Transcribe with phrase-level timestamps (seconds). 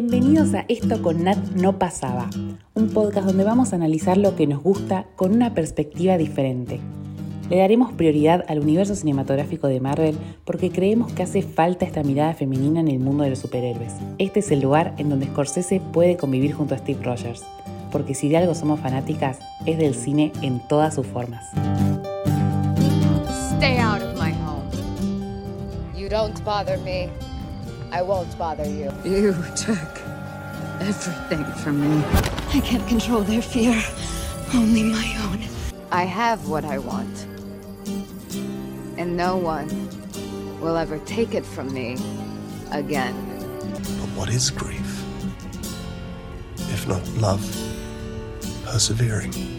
[0.00, 2.30] Bienvenidos a Esto con Nat No Pasaba,
[2.74, 6.78] un podcast donde vamos a analizar lo que nos gusta con una perspectiva diferente.
[7.50, 12.32] Le daremos prioridad al universo cinematográfico de Marvel porque creemos que hace falta esta mirada
[12.34, 13.92] femenina en el mundo de los superhéroes.
[14.18, 17.42] Este es el lugar en donde Scorsese puede convivir junto a Steve Rogers,
[17.90, 21.44] porque si de algo somos fanáticas, es del cine en todas sus formas.
[23.56, 24.62] Stay out of my home.
[26.00, 27.08] You don't bother me.
[27.90, 28.92] I won't bother you.
[29.04, 29.78] You took
[30.80, 32.04] everything from me.
[32.52, 33.82] I can't control their fear,
[34.54, 35.42] only my own.
[35.90, 37.26] I have what I want.
[38.98, 39.68] And no one
[40.60, 41.96] will ever take it from me
[42.72, 43.14] again.
[43.72, 45.04] But what is grief?
[46.70, 47.42] If not love,
[48.64, 49.57] persevering.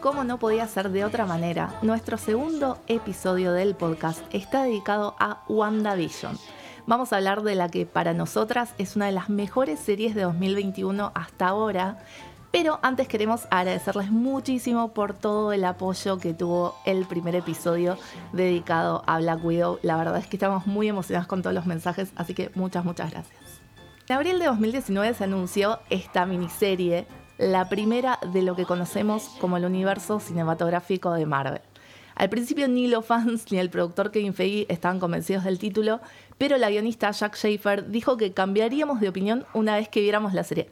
[0.00, 5.42] Como no podía ser de otra manera, nuestro segundo episodio del podcast está dedicado a
[5.48, 6.38] WandaVision.
[6.86, 10.22] Vamos a hablar de la que para nosotras es una de las mejores series de
[10.22, 11.98] 2021 hasta ahora.
[12.50, 17.98] Pero antes queremos agradecerles muchísimo por todo el apoyo que tuvo el primer episodio
[18.32, 19.80] dedicado a Black Widow.
[19.82, 23.10] La verdad es que estamos muy emocionados con todos los mensajes, así que muchas, muchas
[23.10, 23.38] gracias.
[24.08, 27.06] En abril de 2019 se anunció esta miniserie
[27.38, 31.60] la primera de lo que conocemos como el universo cinematográfico de Marvel.
[32.16, 36.00] Al principio ni los fans ni el productor Kevin Feige estaban convencidos del título,
[36.36, 40.42] pero la guionista Jack Schaefer dijo que cambiaríamos de opinión una vez que viéramos la
[40.42, 40.68] serie.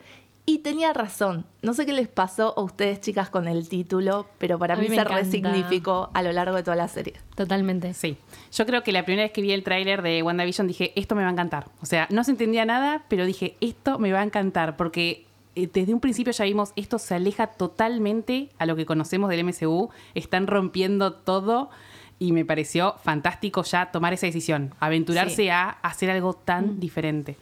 [0.48, 1.44] Y tenía razón.
[1.62, 4.82] No sé qué les pasó a ustedes, chicas, con el título, pero para A mí,
[4.84, 5.16] mí se encanta.
[5.18, 7.14] resignificó a lo largo de toda la serie.
[7.34, 7.94] Totalmente.
[7.94, 8.16] Sí,
[8.52, 11.22] yo creo que la primera vez que vi el tráiler de WandaVision dije, esto me
[11.22, 11.66] va a encantar.
[11.80, 15.25] O sea, no se entendía nada, pero dije, esto me va a encantar, porque
[15.56, 19.88] desde un principio ya vimos, esto se aleja totalmente a lo que conocemos del MCU,
[20.14, 21.70] están rompiendo todo
[22.18, 25.48] y me pareció fantástico ya tomar esa decisión, aventurarse Sí.
[25.48, 27.36] a hacer algo tan diferente.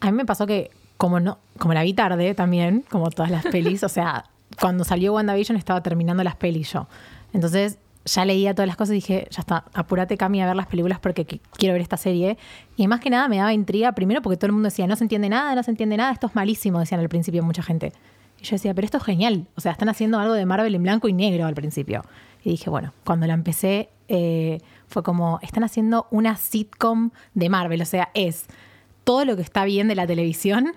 [0.00, 3.44] A mí me pasó que, como no, como la vi tarde también, como todas las
[3.44, 4.26] pelis, o sea,
[4.60, 6.86] cuando salió WandaVision estaba terminando las pelis yo.
[7.32, 10.66] Entonces ya leía todas las cosas y dije, ya está, apúrate Cami a ver las
[10.68, 12.38] películas porque qu- quiero ver esta serie.
[12.76, 15.04] Y más que nada me daba intriga, primero porque todo el mundo decía, no se
[15.04, 17.92] entiende nada, no se entiende nada, esto es malísimo, decían al principio mucha gente.
[18.40, 19.46] Y yo decía, pero esto es genial.
[19.56, 22.02] O sea, están haciendo algo de Marvel en blanco y negro al principio.
[22.44, 27.82] Y dije, bueno, cuando la empecé eh, fue como, están haciendo una sitcom de Marvel.
[27.82, 28.46] O sea, es
[29.04, 30.72] todo lo que está bien de la televisión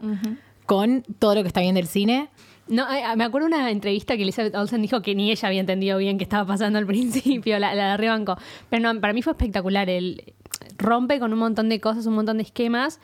[0.65, 2.29] con todo lo que está bien del cine.
[2.69, 5.97] No, eh, me acuerdo una entrevista que Elizabeth Olsen dijo que ni ella había entendido
[5.97, 8.37] bien qué estaba pasando al principio, la, la de Rebanco.
[8.69, 9.89] Pero no, para mí fue espectacular.
[9.89, 10.33] El,
[10.77, 12.99] rompe con un montón de cosas, un montón de esquemas.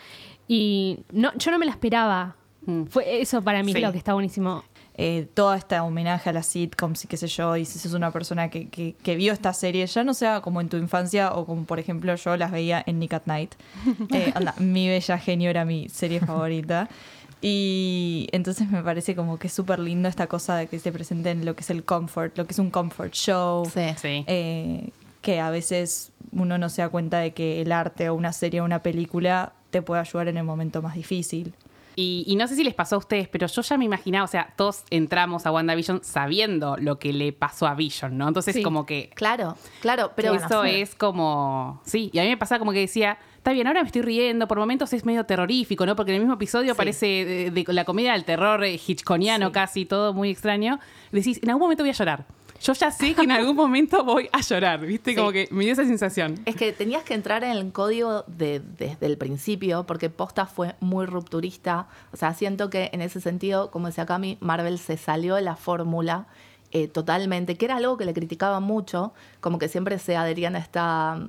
[0.47, 2.35] Y no, yo no me la esperaba.
[2.65, 2.83] Mm.
[2.85, 3.79] Fue eso para mí Sí.
[3.79, 4.63] lo que está buenísimo.
[4.97, 8.11] eh, todo este homenaje a las sitcoms y qué sé yo, y si sos una
[8.11, 11.45] persona que, que- que vio esta serie, ya no sea como en tu infancia o
[11.45, 13.55] como por ejemplo yo las veía en Nick at Night.
[14.13, 16.87] Eh, anda, mi bella genio era mi serie favorita.
[17.41, 21.45] Y entonces me parece como que es súper lindo esta cosa de que se presenten
[21.45, 23.65] lo que es el comfort, lo que es un comfort show.
[23.65, 23.81] Sí.
[24.01, 24.23] Sí.
[24.27, 24.89] eh,
[25.21, 28.61] que a veces uno no se da cuenta de que el arte o una serie
[28.61, 31.53] o una película te puede ayudar en el momento más difícil.
[31.95, 34.27] Y, y no sé si les pasó a ustedes, pero yo ya me imaginaba, o
[34.27, 38.27] sea, todos entramos a WandaVision sabiendo lo que le pasó a Vision, ¿no?
[38.27, 38.61] Entonces Sí.
[38.63, 41.81] como que Claro, claro, pero Pero eso es como.
[41.85, 43.17] Sí, y a mí me pasaba como que decía.
[43.45, 45.95] Está bien, ahora me estoy riendo, por momentos es medio terrorífico, ¿no?
[45.95, 46.77] Porque en el mismo episodio Sí.
[46.77, 49.51] parece de, de la comedia del terror eh, hitchconiano Sí.
[49.53, 50.79] casi, todo muy extraño.
[51.11, 52.25] Decís, en algún momento voy a llorar.
[52.59, 55.11] Yo ya sé que en algún momento voy a llorar, ¿viste?
[55.11, 55.15] Sí.
[55.15, 56.39] Como que me dio esa sensación.
[56.45, 60.73] Es que tenías que entrar en el código de- desde el principio, porque Posta fue
[60.79, 61.85] muy rupturista.
[62.13, 65.55] O sea, siento que en ese sentido, como decía Cami, Marvel se salió de la
[65.55, 66.25] fórmula
[66.71, 70.59] eh, totalmente, que era algo que le criticaba mucho, como que siempre se adherían a
[70.59, 71.21] esta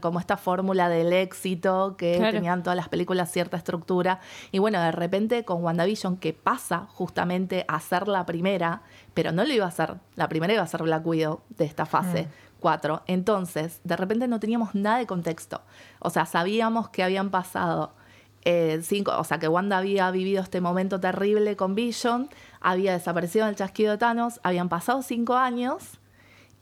[0.00, 2.32] como esta fórmula del éxito que Claro.
[2.32, 4.20] tenían todas las películas cierta estructura.
[4.50, 8.82] Y bueno de repente con WandaVision que pasa justamente a ser la primera
[9.14, 11.86] pero no lo iba a ser la primera iba a ser Black Widow de esta
[11.86, 12.28] fase
[12.60, 15.62] 4 entonces de repente no teníamos nada de contexto.
[16.00, 17.92] O sea sabíamos que habían pasado
[18.48, 22.28] eh, cinco, o sea que Wanda había vivido este momento terrible con Vision
[22.60, 25.98] había desaparecido en el chasquido de Thanos habían pasado cinco años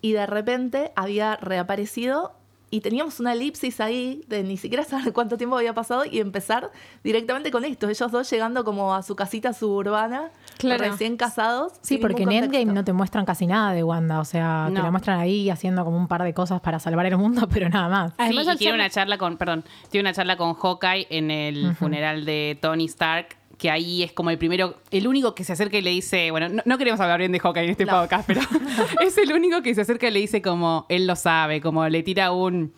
[0.01, 2.33] y de repente había reaparecido
[2.75, 6.73] y teníamos una elipsis ahí de ni siquiera saber cuánto tiempo había pasado y empezar
[7.05, 10.83] directamente con esto, ellos dos llegando como a su casita suburbana, Claro.
[10.85, 11.73] recién casados.
[11.83, 14.21] Sí, porque en Endgame no te muestran casi nada de Wanda.
[14.21, 14.83] O sea, te No.
[14.83, 17.89] la muestran ahí haciendo como un par de cosas para salvar el mundo, pero nada
[17.89, 18.13] más.
[18.19, 21.31] Además, sí, y al tiene una charla con, perdón, tiene una charla con Hawkeye en
[21.31, 25.53] el funeral de Tony Stark, que ahí es como el primero, el único que se
[25.53, 28.01] acerca y le dice, bueno, no, no queremos hablar bien de Hawkeye en este No.
[28.01, 28.41] podcast, pero
[29.01, 32.03] es el único que se acerca y le dice como, él lo sabe, como le
[32.03, 32.73] tira un,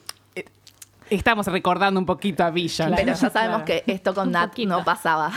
[1.08, 2.92] Estamos recordando un poquito a Vision.
[2.96, 5.30] Pero ya sabemos que esto con Nat no pasaba.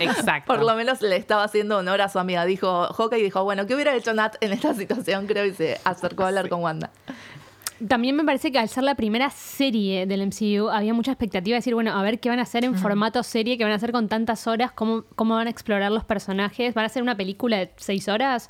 [0.00, 0.46] Exacto.
[0.52, 2.44] Por lo menos le estaba haciendo honor a su amiga.
[2.44, 5.28] Dijo, Hawkeye dijo, bueno, ¿qué hubiera hecho Nat en esta situación?
[5.28, 6.90] Creo y se acercó a hablar con Wanda.
[7.88, 11.58] También me parece que al ser la primera serie del MCU había mucha expectativa de
[11.58, 13.92] decir, bueno, a ver qué van a hacer en formato serie, qué van a hacer
[13.92, 17.58] con tantas horas, cómo, cómo van a explorar los personajes, van a hacer una película
[17.58, 18.48] de seis horas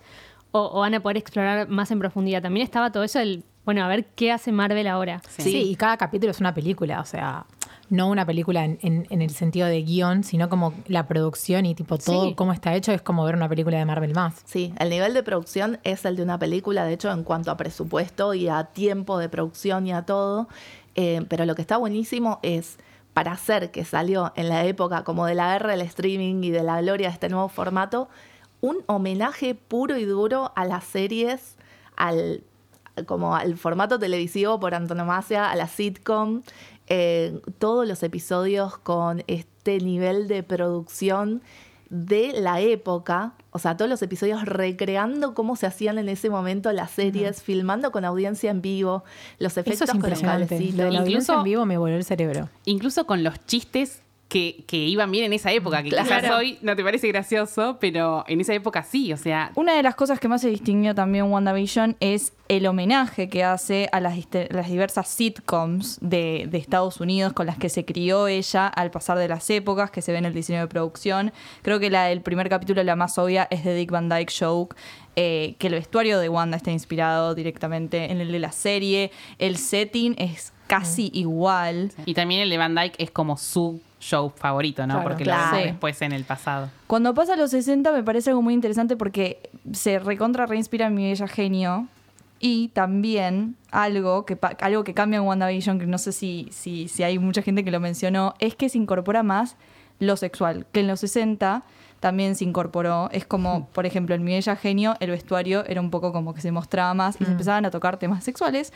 [0.50, 2.42] o, o van a poder explorar más en profundidad.
[2.42, 5.20] También estaba todo eso del, bueno, a ver qué hace Marvel ahora.
[5.28, 5.70] Sí.
[5.70, 7.46] y cada capítulo es una película, o sea,
[7.92, 11.74] no una película en, en- en el sentido de guion, sino como la producción y
[11.74, 12.34] tipo todo Sí.
[12.34, 14.40] cómo está hecho es como ver una película de Marvel más.
[14.46, 17.56] Sí, el nivel de producción es el de una película, de hecho, en cuanto a
[17.56, 20.48] presupuesto y a tiempo de producción y a todo.
[20.94, 22.78] Eh, pero lo que está buenísimo es,
[23.12, 26.62] para hacer que salió en la época como de la guerra del streaming y de
[26.62, 28.08] la gloria de este nuevo formato,
[28.62, 31.56] un homenaje puro y duro a las series,
[31.96, 32.42] al
[33.06, 36.42] como al formato televisivo por antonomasia, a la sitcom,
[36.88, 41.42] eh, todos los episodios con este nivel de producción
[41.90, 46.72] de la época, o sea, todos los episodios recreando cómo se hacían en ese momento
[46.72, 49.04] las series, filmando con audiencia en vivo,
[49.38, 50.22] los efectos Eso es con los.
[50.22, 52.48] Lo de la Incluso- audiencia en vivo me volvió el cerebro.
[52.64, 54.00] Incluso con los chistes
[54.32, 56.06] que, que iban bien en esa época, que Claro.
[56.08, 59.82] quizás hoy no te parece gracioso, pero en esa época sí, o sea, Una de
[59.82, 64.16] las cosas que más se distinguió también WandaVision es el homenaje que hace a las,
[64.48, 69.18] las diversas sitcoms de, de Estados Unidos con las que se crió ella al pasar
[69.18, 71.30] de las épocas, que se ve en el diseño de producción.
[71.60, 74.70] Creo que la del primer capítulo, la más obvia, es de Dick Van Dyke Show,
[75.14, 79.10] eh, que el vestuario de Wanda está inspirado directamente en el de la serie.
[79.38, 81.92] El setting es casi igual.
[82.06, 84.94] y también el de Van Dyke es como su show favorito, ¿no?
[84.94, 85.08] Claro.
[85.08, 85.44] Porque Claro.
[85.46, 86.68] lo vemos después en el pasado.
[86.88, 90.94] Cuando pasa a los 60 me parece algo muy interesante porque se recontra reinspira en
[90.94, 91.86] mi bella genio.
[92.44, 97.04] Y también algo que, algo que cambia en WandaVision, que no sé si, si, si
[97.04, 99.54] hay mucha gente que lo mencionó, es que se incorpora más
[100.00, 101.62] lo sexual, que en los 60
[102.00, 103.08] también se incorporó.
[103.12, 106.40] Es como, por ejemplo, en Mi Bella Genio, el vestuario era un poco como que
[106.40, 108.72] se mostraba más y se empezaban a tocar temas sexuales,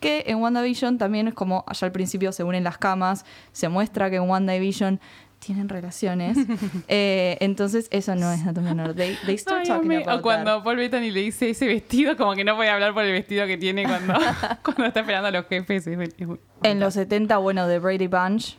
[0.00, 4.10] que en WandaVision también es como, allá al principio se unen las camas, se muestra
[4.10, 4.98] que en WandaVision
[5.38, 6.36] tienen relaciones.
[6.88, 8.94] Eh, entonces, eso no es dato menor.
[8.94, 10.02] They, they start Ay, talking amé.
[10.02, 10.64] about o cuando that.
[10.64, 13.56] Paul Bettany le dice ese vestido, como que no puede hablar por el vestido que
[13.56, 14.14] tiene cuando,
[14.64, 15.86] cuando está esperando a los jefes.
[15.86, 16.28] Es- es-
[16.62, 18.56] En los 70, bueno, de Brady Bunch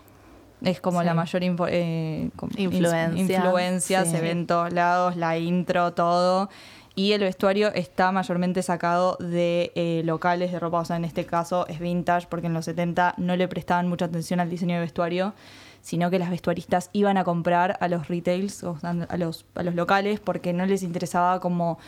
[0.64, 1.06] es como Sí.
[1.06, 3.36] la mayor info- eh, como Influencia.
[3.38, 4.12] influencia, Sí.
[4.12, 6.50] se ve en todos lados, la intro, todo.
[6.94, 11.26] Y el vestuario está mayormente sacado de eh, locales de ropa, o sea, en este
[11.26, 14.82] caso es vintage, porque en los 70 no le prestaban mucha atención al diseño de
[14.82, 15.34] vestuario,
[15.82, 19.74] sino que las vestuaristas iban a comprar a los retails, o a los, a los
[19.74, 21.80] locales, porque no les interesaba como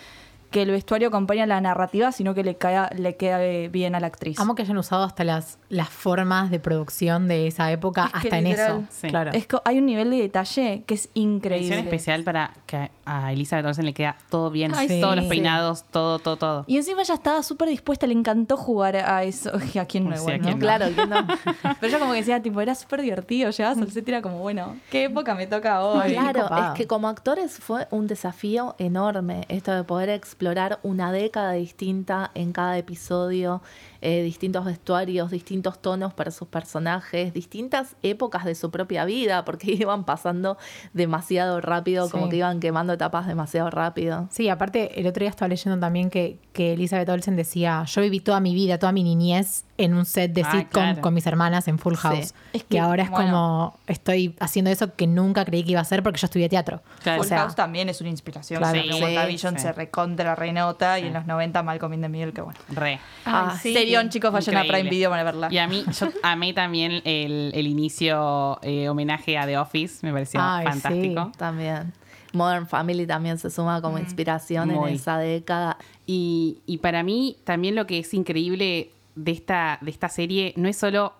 [0.54, 3.40] que el vestuario acompaña la narrativa, sino que le, cae, le queda
[3.70, 4.40] bien a la actriz.
[4.40, 8.18] Amo que hayan usado hasta las, las formas de producción de esa época, Es que
[8.20, 8.88] hasta en literal, eso.
[8.92, 9.08] Sí.
[9.08, 9.32] Claro.
[9.34, 11.70] Es que hay un nivel de detalle que es increíble.
[11.70, 14.74] Mención especial para que a Elizabeth Olsen le queda todo bien.
[14.76, 16.66] Ay, todos los peinados, todo, todo, todo.
[16.68, 19.52] Y encima ella estaba súper dispuesta, le encantó jugar a eso.
[19.80, 20.44] ¿A quién no Sí, igual, ¿a no?
[20.44, 20.60] quién no?
[20.60, 21.28] Claro, no.
[21.80, 23.50] Pero ella como que decía, tipo, era súper divertido.
[23.50, 26.14] Llegabas al set y era como, bueno, ¿qué época me toca hoy?
[26.14, 30.10] Claro, es que como actores fue un desafío enorme esto de poder
[30.44, 33.62] explorar una década distinta en cada episodio,
[34.02, 39.72] eh, distintos vestuarios, distintos tonos para sus personajes, distintas épocas de su propia vida, porque
[39.80, 40.58] iban pasando
[40.92, 44.28] demasiado rápido, como que iban quemando etapas demasiado rápido.
[44.32, 48.20] Sí, aparte, el otro día estaba leyendo también que, que Elizabeth Olsen decía, yo viví
[48.20, 51.02] toda mi vida, toda mi niñez en un set de Ah, sitcom claro.
[51.02, 52.28] con mis hermanas en Full House.
[52.28, 52.34] Sí.
[52.54, 53.32] Es que, que, ahora es bueno.
[53.32, 56.82] como, estoy haciendo eso que nunca creí que iba a hacer porque yo estudié teatro.
[57.02, 57.20] Claro.
[57.20, 58.60] Full o sea, House también es una inspiración.
[58.60, 58.80] Claro.
[58.82, 59.62] Sí, WandaVision sí.
[59.64, 62.60] se recontra renota y en los 90 Malcolm in the Middle, que bueno.
[62.70, 63.00] Re.
[63.26, 63.74] Ah, sí.
[63.74, 64.62] serión, chicos, vayan a.
[64.64, 65.48] Prime Video para verla.
[65.52, 70.12] Y a mí, yo amé también el, el inicio eh, homenaje a The Office, me
[70.12, 71.32] pareció Ay, fantástico.
[71.38, 71.94] También.
[72.34, 74.90] Modern Family también se suma como inspiración Muy.
[74.90, 75.78] en esa década.
[76.08, 80.68] Y, y para mí también lo que es increíble de esta, de esta serie no
[80.68, 81.14] es solo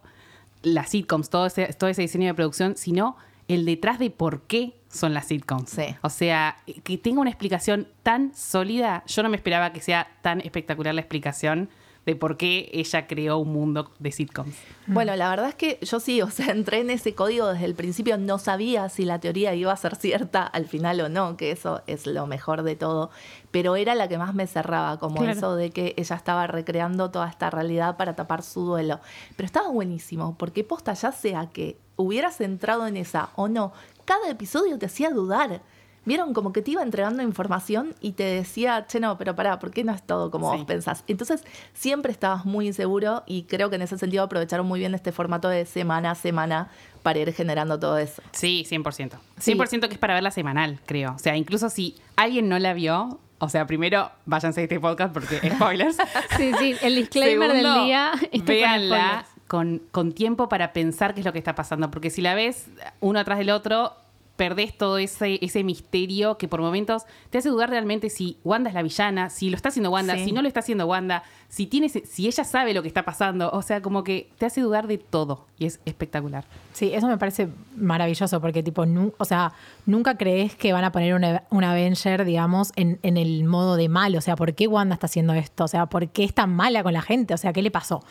[0.62, 4.76] las sitcoms, todo ese, todo ese diseño de producción, sino el detrás de por qué
[4.90, 5.70] son las sitcoms.
[5.70, 5.96] Sí.
[6.02, 10.40] O sea, que tenga una explicación tan sólida, yo no me esperaba que sea tan
[10.42, 11.70] espectacular la explicación
[12.06, 14.56] de por qué ella creó un mundo de sitcoms.
[14.88, 17.76] Bueno, la verdad es que yo sí, o sea, entré en ese código desde el
[17.76, 21.52] principio, no sabía si la teoría iba a ser cierta al final o no, que
[21.52, 23.10] eso es lo mejor de todo,
[23.52, 25.32] pero era la que más me cerraba, como Claro.
[25.32, 29.00] eso de que ella estaba recreando toda esta realidad para tapar su duelo.
[29.36, 33.72] Pero estaba buenísimo, porque posta ya sea que hubieras entrado en esa o no,
[34.06, 35.62] cada episodio te hacía dudar.
[36.06, 39.72] Vieron como que te iba entregando información y te decía, che, no, pero pará, ¿por
[39.72, 40.58] qué no es todo como Sí.
[40.58, 41.04] vos pensás?
[41.08, 41.44] Entonces,
[41.74, 45.50] siempre estabas muy inseguro y creo que en ese sentido aprovecharon muy bien este formato
[45.50, 46.70] de semana a semana
[47.04, 48.22] para ir generando todo eso.
[48.32, 49.12] Sí, 100%.
[49.40, 49.54] Sí.
[49.56, 51.14] 100% que es para verla semanal, creo.
[51.16, 55.14] O sea, incluso si alguien no la vio, o sea, primero váyanse a este podcast
[55.14, 55.98] porque spoilers.
[56.38, 58.12] Sí, sí, el disclaimer Segundo, del día.
[58.32, 61.92] con véanla con, con tiempo para pensar qué es lo que está pasando.
[61.92, 62.68] Porque si la ves
[63.02, 63.94] uno atrás del otro,
[64.36, 68.74] perdés todo ese, ese misterio que por momentos te hace dudar realmente si Wanda es
[68.74, 70.26] la villana, si lo está haciendo Wanda, Sí.
[70.26, 73.52] si no lo está haciendo Wanda, si, tiene, si ella sabe lo que está pasando.
[73.52, 75.46] O sea, como que te hace dudar de todo.
[75.60, 76.46] Y es espectacular.
[76.74, 77.48] Sí, eso me parece
[77.78, 79.54] maravilloso porque, tipo, nu- o sea,
[79.86, 83.88] nunca crees que van a poner una, un Avenger, digamos, en, en el modo de
[83.88, 84.18] malo.
[84.18, 85.66] O sea, ¿por qué Wanda está haciendo esto?
[85.66, 87.36] O sea, ¿por qué es tan mala con la gente?
[87.36, 88.04] O sea, ¿qué le pasó?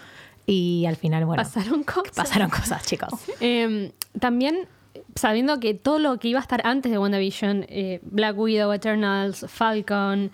[0.47, 2.13] Y al final, bueno, Pasaron cosas.
[2.15, 3.11] pasaron cosas, chicos.
[3.41, 4.69] Eh, también
[5.15, 9.45] sabiendo que todo lo que iba a estar antes de WandaVision, eh, Black Widow, Eternals,
[9.49, 10.31] Falcon,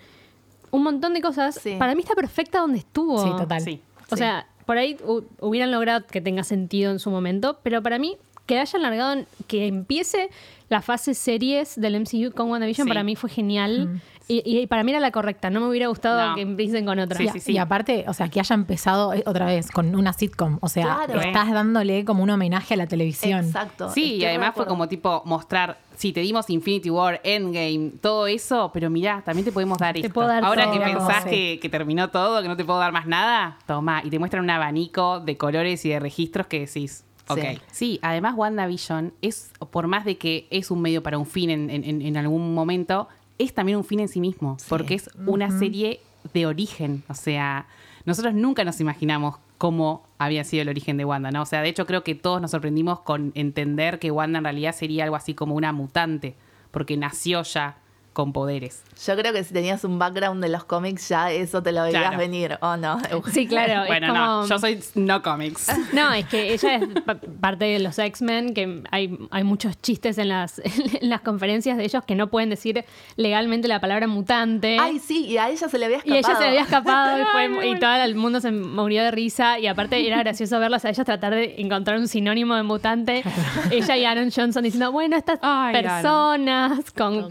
[0.71, 1.75] un montón de cosas, Sí.
[1.79, 3.23] para mí está perfecta donde estuvo.
[3.23, 3.61] Sí, total.
[3.61, 3.81] Sí.
[4.09, 4.19] O Sí.
[4.19, 8.17] sea, por ahí hu- hubieran logrado que tenga sentido en su momento, pero para mí
[8.45, 10.29] que hayan largado, en- que empiece
[10.69, 12.89] la fase series del MCU con WandaVision, Sí.
[12.89, 14.01] para mí fue genial.
[14.31, 16.35] Y, y para mí era la correcta, no me hubiera gustado No.
[16.35, 17.17] que empiecen con otra.
[17.17, 17.51] Sí, Y- sí, sí.
[17.53, 20.59] Y aparte, o sea, que haya empezado eh, otra vez con una sitcom.
[20.61, 21.19] O sea, Claro.
[21.19, 23.43] estás dándole como un homenaje a la televisión.
[23.43, 23.89] Exacto.
[23.89, 28.27] Sí, y además de fue como tipo mostrar, sí, te dimos Infinity War, Endgame, todo
[28.27, 30.13] eso, pero mirá, también te podemos dar Te esto.
[30.13, 30.73] puedo dar Ahora todo.
[30.73, 34.11] que pensás que, que terminó todo, que no te puedo dar más nada, toma, y
[34.11, 37.39] te muestran un abanico de colores y de registros que decís, ok.
[37.39, 37.59] Sí.
[37.71, 41.69] Sí, además WandaVision es, por más de que es un medio para un fin en,
[41.71, 43.07] en- en- en algún momento,
[43.39, 46.01] es también un fin en sí mismo, porque es una serie
[46.33, 47.65] de origen, o sea,
[48.05, 51.41] nosotros nunca nos imaginamos cómo había sido el origen de Wanda, ¿no?
[51.41, 54.75] O sea, de hecho creo que todos nos sorprendimos con entender que Wanda en realidad
[54.75, 56.35] sería algo así como una mutante,
[56.71, 57.77] porque nació ya
[58.13, 58.83] con poderes.
[59.05, 62.01] Yo creo que si tenías un background de los cómics, ya eso te lo veías
[62.01, 62.17] Claro.
[62.17, 62.97] venir, ¿o no?
[63.31, 63.85] Sí, claro.
[63.87, 64.19] bueno, como...
[64.19, 65.67] no, yo soy no comics.
[65.93, 70.17] No, es que ella es pa- parte de los X-Men, que hay, hay muchos chistes
[70.17, 70.59] en las,
[71.01, 72.83] en las conferencias de ellos que no pueden decir
[73.15, 74.77] legalmente la palabra mutante.
[74.79, 76.17] Ay, sí, y a ella se le había y escapado.
[76.19, 79.03] ella se le había escapado y, fue- Ay, muy y todo el mundo se murió
[79.03, 79.59] de risa.
[79.59, 83.23] Y aparte era gracioso verlas a ellas tratar de encontrar un sinónimo de mutante.
[83.71, 87.29] ella y Aaron Johnson diciendo, bueno, estas Ay, personas con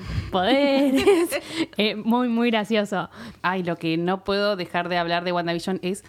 [0.68, 1.30] poderes.
[1.76, 3.08] Eh, muy, muy gracioso.
[3.42, 6.04] Ay, lo que no puedo dejar de hablar de WandaVision es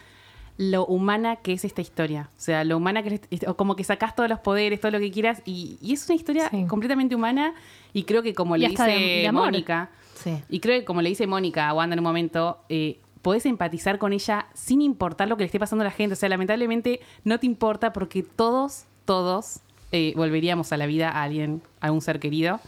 [0.58, 2.30] lo humana que es esta historia.
[2.38, 5.00] O sea, lo humana que es, o como que sacás todos los poderes, todo lo
[5.00, 6.66] que quieras, y, y es una historia Sí.
[6.68, 7.54] completamente humana.
[7.94, 9.46] Y creo que como Y le dice de- de amor.
[9.46, 10.38] Mónica, Sí.
[10.50, 14.00] y creo que como le dice Mónica a Wanda en un momento, eh, podés empatizar
[14.00, 16.13] con ella sin importar lo que le esté pasando a la gente.
[16.13, 19.60] O sea, lamentablemente no te importa porque todos, todos
[19.91, 22.60] eh, volveríamos a la vida a alguien, a un ser querido.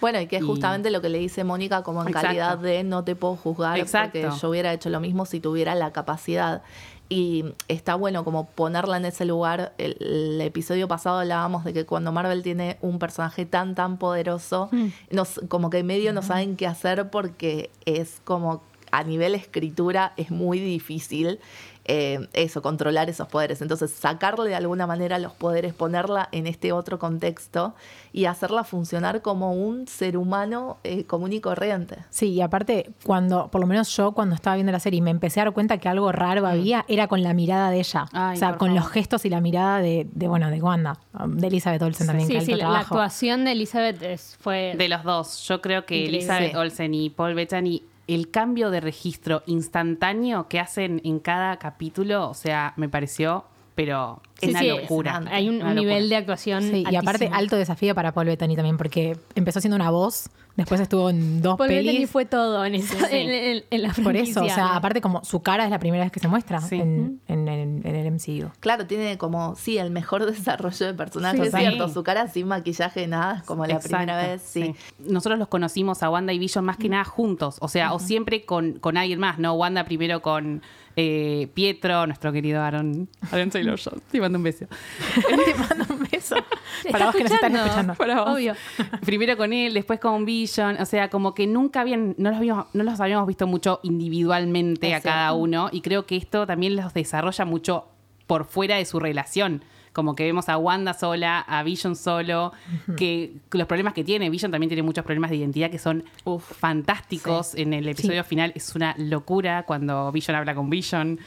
[0.00, 2.26] Bueno, y que es Y- justamente lo que le dice Mónica como en Exacto.
[2.28, 4.18] calidad de no te puedo juzgar Exacto.
[4.20, 6.62] porque yo hubiera hecho lo mismo si tuviera la capacidad.
[7.08, 9.72] Y está bueno como ponerla en ese lugar.
[9.78, 14.68] El, el episodio pasado hablábamos de que cuando Marvel tiene un personaje tan, tan poderoso,
[15.10, 20.12] nos, como que en medio no saben qué hacer porque es como a nivel escritura
[20.16, 21.40] es muy difícil
[21.86, 23.60] eh, eso, controlar esos poderes.
[23.62, 27.74] Entonces, sacarle de alguna manera los poderes, ponerla en este otro contexto
[28.12, 31.96] y hacerla funcionar como un ser humano eh, común y corriente.
[32.10, 35.10] Sí, y aparte, cuando, por lo menos yo cuando estaba viendo la serie y me
[35.10, 38.06] empecé a dar cuenta que algo raro había, era con la mirada de ella.
[38.12, 38.82] Ay, o sea, con favor.
[38.82, 42.40] los gestos y la mirada de, de, bueno, de Wanda, de Elizabeth Olsen también, que
[42.40, 44.74] Sí, alto sí, la, la actuación de Elizabeth es- fue...
[44.76, 46.18] De los dos, yo creo que Increíble.
[46.18, 46.56] Elizabeth Sí.
[46.56, 52.34] Olsen y Paul Bettany, el cambio de registro instantáneo que hacen en cada capítulo, o
[52.34, 53.44] sea, me pareció,
[53.74, 55.22] pero Sí, una sí, locura.
[55.30, 56.08] Hay un, Una un nivel locura.
[56.08, 59.90] de actuación Sí, y aparte alto desafío para Paul Bettany también, porque empezó siendo una
[59.90, 62.10] voz, después estuvo en dos Paul Bettany pelis.
[62.10, 63.16] fue todo en, esa- Sí.
[63.16, 64.54] en, en- en la Por eso, o franquicia.
[64.54, 66.76] sea, aparte como su cara es la primera vez que se muestra Sí.
[66.80, 68.50] en, en- en- en el MCU.
[68.60, 71.58] Claro, tiene como, sí, el mejor desarrollo de personaje, Sí, es sí.
[71.60, 71.88] cierto.
[71.88, 74.74] Su cara sin maquillaje, nada, es como la Exacto, primera vez, sí.
[74.98, 78.44] Nosotros los conocimos a Wanda y Vision más que nada juntos, o sea, o siempre
[78.44, 79.54] con, con alguien más, ¿no?
[79.54, 80.60] Wanda primero con
[80.96, 84.00] eh, Pietro, nuestro querido Aaron, Aaron Taylor Johnson.
[84.24, 84.66] Mando un beso.
[85.44, 86.36] Te mando un beso.
[86.78, 87.94] ¿Está Para vos que nos están escuchando.
[87.94, 88.34] Para vos.
[88.34, 88.54] Obvio.
[89.04, 92.66] Primero con él, después con Vision, o sea, como que nunca habían, no los habíamos,
[92.72, 96.94] no los habíamos visto mucho individualmente a cada uno, y creo que esto también los
[96.94, 97.84] desarrolla mucho
[98.26, 99.62] por fuera de su relación.
[99.92, 102.52] Como que vemos a Wanda sola, a Vision solo,
[102.96, 106.02] que los problemas que tiene, Vision también tiene muchos problemas de identidad que son
[106.40, 107.54] fantásticos.
[107.54, 111.20] En el episodio final es una locura cuando Vision habla con Vision.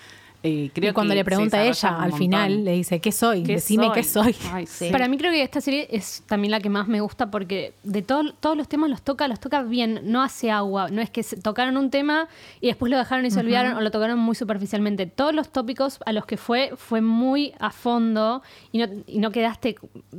[0.48, 3.44] Eh, creo y cuando que le pregunta a ella, al final le dice, ¿qué soy?
[3.44, 3.94] ¿Qué Decime soy?
[3.96, 4.36] qué soy.
[4.52, 4.90] Ay, sí.
[4.92, 8.02] Para mí creo que esta serie es también la que más me gusta porque de
[8.02, 11.24] todo- todos los temas los toca, los toca bien, no hace agua, no es que
[11.24, 12.28] se tocaron un tema
[12.62, 15.06] y después lo dejaron y se olvidaron o lo tocaron muy superficialmente.
[15.06, 19.32] Todos los tópicos a los que fue fue muy a fondo y no, y no
[19.32, 19.76] quedaste,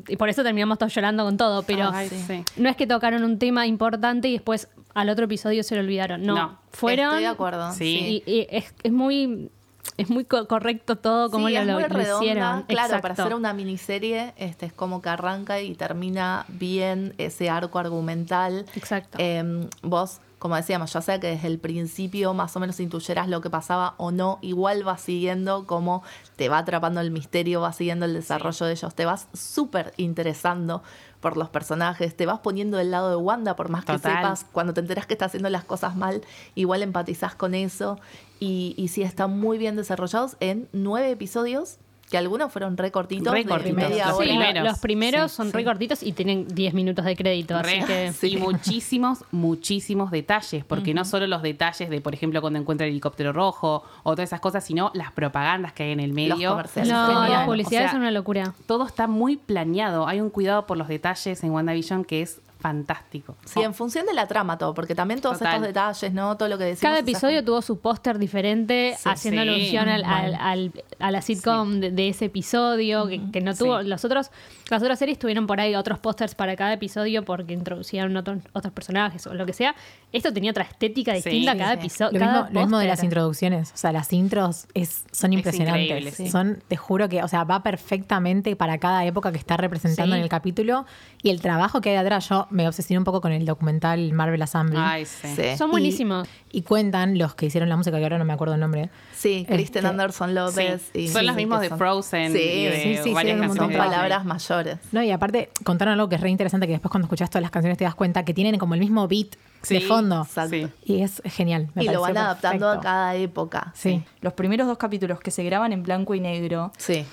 [0.09, 2.43] y por eso terminamos todos llorando con todo, pero Ay, sí.
[2.57, 6.23] no es que tocaron un tema importante y después al otro episodio se lo olvidaron,
[6.25, 6.59] no, No.
[6.71, 7.07] fueron...
[7.07, 7.73] Estoy de acuerdo.
[7.73, 8.23] Sí.
[8.27, 9.51] Y, y es, es muy...
[9.99, 12.25] Es muy co- correcto todo como Sí, lo, es muy lo redonda.
[12.25, 12.63] hicieron.
[12.63, 17.79] Claro, para hacer una miniserie, este es como que arranca y termina bien ese arco
[17.81, 18.65] argumental.
[18.77, 19.19] Exacto.
[19.21, 23.41] Eh, vos, como decíamos, ya sea que desde el principio más o menos intuyeras lo
[23.41, 26.05] que pasaba o no, igual vas siguiendo como
[26.37, 30.85] te va atrapando el misterio, vas siguiendo el desarrollo de ellos, te vas súper interesando
[31.21, 34.75] por los personajes, te vas poniendo del lado de Wanda, por más que sepas, cuando
[34.75, 36.23] te enteras que está haciendo las cosas mal,
[36.55, 37.99] igual empatizás con eso.
[38.41, 41.79] Y, y sí, están muy bien desarrollados en nueve episodios,
[42.11, 44.65] que algunos fueron re cortitos, Re de cortitos, media los Sí, primeros.
[44.65, 45.53] los primeros Sí, son sí.
[45.53, 47.87] re cortitos y tienen 10 minutos de crédito, así Re.
[47.87, 48.13] que...
[48.19, 48.35] Sí.
[48.35, 52.93] Y muchísimos, muchísimos detalles, porque no solo los detalles de, por ejemplo, cuando encuentra el
[52.93, 56.51] helicóptero rojo o todas esas cosas, sino las propagandas que hay en el medio.
[56.51, 56.93] comerciales.
[56.93, 58.55] No, las publicidades O sea, son una locura.
[58.67, 60.07] Todo está muy planeado.
[60.07, 63.37] Hay un cuidado por los detalles en WandaVision que es fantástico.
[63.45, 65.55] Sí, en función de la trama todo, porque también todos Total.
[65.55, 66.37] estos detalles, ¿no?
[66.37, 66.83] Todo lo que decimos.
[66.83, 69.49] Cada episodio tuvo su póster diferente, Sí, haciendo sí.
[69.49, 73.81] alusión al, al- al- a la sitcom de, de ese episodio, que, que no tuvo...
[73.83, 73.89] Sí.
[73.89, 74.31] Los otros,
[74.71, 78.73] las otras series tuvieron por ahí otros pósters para cada episodio porque introducían otros, otros
[78.73, 79.75] personajes o lo que sea.
[80.13, 81.79] Esto tenía otra estética Sí, distinta a cada sí.
[81.79, 82.19] episodio.
[82.19, 83.73] Lo mismo, lo mismo de las introducciones.
[83.73, 86.17] O sea, las intros es, son impresionantes.
[86.31, 90.19] Son, te juro que, o sea, va perfectamente para cada época que está representando Sí.
[90.19, 90.87] en el capítulo.
[91.23, 94.41] Y el trabajo que hay atrás, yo me obsesioné un poco con el documental Marvel
[94.43, 94.79] Assembly.
[94.81, 95.29] Ay, sí.
[95.37, 95.57] Sí.
[95.57, 96.29] Son buenísimos.
[96.51, 98.91] Y, cuentan los que hicieron la música, que ahora no me acuerdo el nombre.
[99.15, 100.91] Sí, Kristen Este, Anderson López.
[100.93, 101.01] Sí.
[101.01, 104.25] y- Son los mismos de son- Frozen Sí, y de sí, sí, varias son palabras
[104.25, 104.79] mayores.
[104.93, 107.51] No, y aparte contaron algo que es re interesante, que después cuando escuchas todas las
[107.51, 109.37] canciones te das cuenta que tienen como el mismo beat
[109.69, 110.23] de fondo.
[110.23, 110.51] Exacto.
[110.57, 110.69] Sí.
[110.85, 111.69] Y es genial.
[111.75, 113.73] me Y lo van adaptando a cada época.
[113.75, 114.03] Sí.
[114.21, 116.73] Los primeros dos capítulos que se graban en blanco y negro.
[116.79, 117.05] Sí.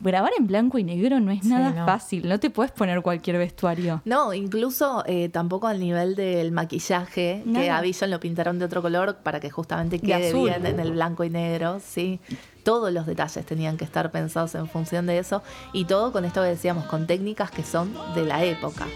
[0.00, 1.86] Grabar en blanco y negro no es Sí, nada no.
[1.86, 2.28] fácil.
[2.28, 4.02] No te puedes poner cualquier vestuario.
[4.04, 8.82] No, incluso eh, tampoco al nivel del maquillaje, que a Vision lo pintaron de otro
[8.82, 10.48] color para que justamente De quede azul.
[10.48, 12.20] bien en el blanco y negro, sí.
[12.62, 15.42] Todos los detalles tenían que estar pensados en función de eso
[15.72, 18.86] y todo con esto que decíamos, con técnicas que son de la época.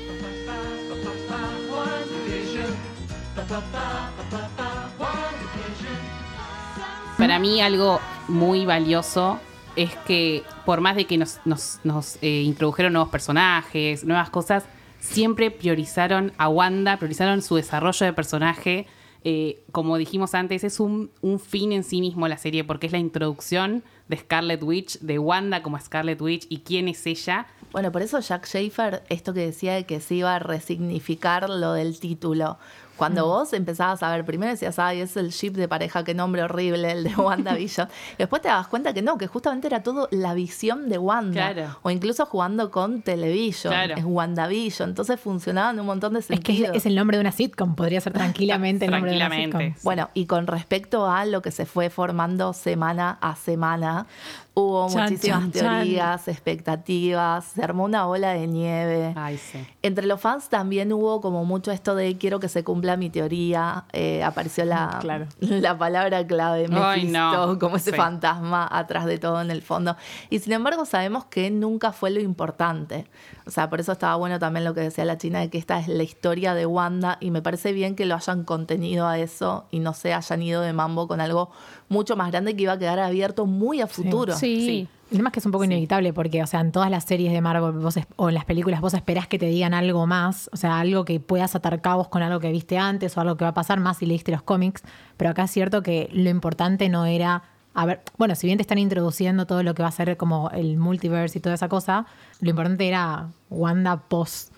[7.16, 9.40] Para mí algo muy valioso
[9.82, 14.64] es que por más de que nos, nos- eh, introdujeron nuevos personajes, nuevas cosas,
[15.00, 18.86] siempre priorizaron a Wanda, priorizaron su desarrollo de personaje.
[19.24, 22.92] Eh, como dijimos antes, es un, un fin en sí mismo la serie porque es
[22.92, 27.46] la introducción de Scarlet Witch, de Wanda como Scarlet Witch y quién es ella.
[27.72, 31.72] Bueno, por eso Jack Schaefer, esto que decía de que se iba a resignificar lo
[31.74, 32.58] del título.
[32.98, 36.42] Cuando vos empezabas a ver, primero decías, ay, es el ship de pareja, qué nombre
[36.42, 37.88] horrible, el de WandaVision.
[38.18, 41.52] Después te das cuenta que no, que justamente era todo la visión de Wanda.
[41.52, 41.78] Claro.
[41.82, 43.94] O incluso jugando con Television, Claro.
[43.96, 44.90] es WandaVision.
[44.90, 46.76] Entonces funcionaban un montón de Es que es, sentidos.
[46.76, 49.74] es el nombre de una sitcom, podría ser tranquilamente el nombre de una sitcom.
[49.82, 54.06] Bueno, y con respecto a lo que se fue formando semana a semana,
[54.59, 55.62] hubo Chan, muchísimas chan, chan.
[55.83, 59.12] teorías, expectativas, se armó una bola de nieve.
[59.16, 59.59] Ay, sí.
[59.83, 63.85] Entre los fans también hubo como mucho esto de quiero que se cumpla mi teoría.
[63.92, 65.27] Eh, apareció la, Claro.
[65.40, 67.59] la palabra clave, Ay, Mephisto, no.
[67.59, 67.97] como ese Sí.
[67.97, 69.97] fantasma atrás de todo en el fondo.
[70.31, 73.07] Y sin embargo sabemos que nunca fue lo importante.
[73.47, 75.79] O sea, por eso estaba bueno también lo que decía la China de que esta
[75.81, 79.66] es la historia de Wanda y me parece bien que lo hayan contenido a eso
[79.71, 81.51] y no se hayan ido de mambo con algo
[81.88, 84.35] mucho más grande que iba a quedar abierto muy a futuro.
[84.37, 84.47] Sí.
[84.56, 84.88] Sí.
[85.11, 87.32] El tema es que es un poco inevitable porque, o sea, en todas las series
[87.32, 90.50] de Marvel vos es- o en las películas vos esperás que te digan algo más,
[90.52, 93.44] o sea, algo que puedas atar cabos con algo que viste antes o algo que
[93.44, 94.82] va a pasar más si leíste los cómics,
[95.16, 98.62] pero acá es cierto que lo importante no era, a ver, bueno, si bien te
[98.62, 102.04] están introduciendo todo lo que va a ser como el multiverse y toda esa cosa,
[102.42, 104.52] lo importante era Wanda post,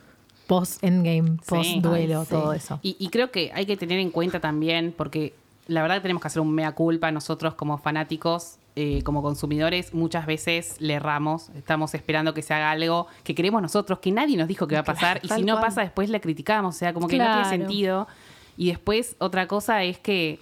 [0.48, 2.30] post endgame, post duelo, sí.
[2.30, 2.80] todo eso.
[2.82, 5.32] Y, y creo que hay que tener en cuenta también, porque
[5.68, 9.94] la verdad que tenemos que hacer un mea culpa nosotros como fanáticos, eh, como consumidores,
[9.94, 14.36] muchas veces le erramos, estamos esperando que se haga algo que queremos nosotros, que nadie
[14.36, 15.60] nos dijo que va a pasar, y si no cual.
[15.60, 18.06] pasa después le criticamos, o sea, como que no tiene sentido.
[18.56, 20.38] Y después otra cosa es que,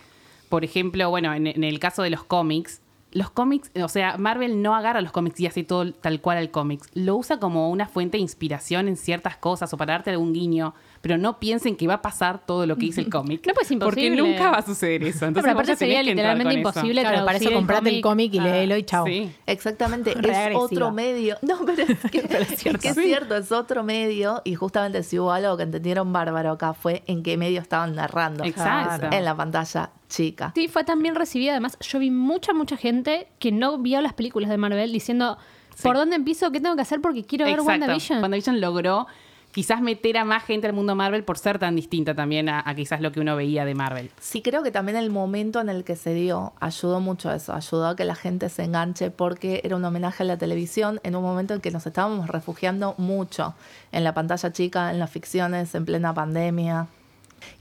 [0.49, 4.61] por ejemplo, bueno, en, en el caso de los cómics, los cómics, o sea, Marvel
[4.61, 6.89] no agarra los cómics y hace todo tal cual el cómics.
[6.95, 10.75] Lo usa como una fuente de inspiración en ciertas cosas o para darte algún guiño.
[11.01, 13.47] Pero no piensen que va a pasar todo lo que dice el cómic.
[13.47, 14.11] No, pues imposible.
[14.11, 15.27] Porque nunca va a suceder eso.
[15.27, 18.83] Entonces, pero aparte sería literalmente imposible Claro, para eso comprate el cómic y léelo y
[18.83, 19.07] chao.
[19.07, 19.33] Sí.
[19.47, 20.61] Exactamente, Re es agresiva.
[20.65, 21.37] otro medio.
[21.49, 24.43] No, pero es que, es, que es cierto, es otro medio.
[24.45, 28.45] Y justamente si hubo algo que entendieron bárbaro acá fue en qué medio estaban narrando.
[28.45, 29.09] Exacto.
[29.11, 30.53] En la pantalla chica.
[30.55, 31.53] Sí, fue tan bien recibida.
[31.53, 35.39] Además, yo vi mucha, mucha gente que no vio las películas de Marvel diciendo,
[35.83, 36.51] ¿por dónde empiezo?
[36.51, 37.01] ¿Qué tengo que hacer?
[37.01, 37.71] Porque quiero ver Exacto.
[37.71, 38.21] WandaVision.
[38.23, 39.07] WandaVision logró
[39.53, 43.01] quizás meter a más gente al mundo Marvel por ser tan distinta también a, quizás
[43.01, 44.11] lo que uno veía de Marvel.
[44.21, 47.55] Sí, creo que también el momento en el que se dio ayudó mucho a eso,
[47.55, 51.17] ayudó a que la gente se enganche porque era un homenaje a la televisión en
[51.17, 53.55] un momento en que nos estábamos refugiando mucho
[53.93, 56.89] en la pantalla chica, en las ficciones, en plena pandemia.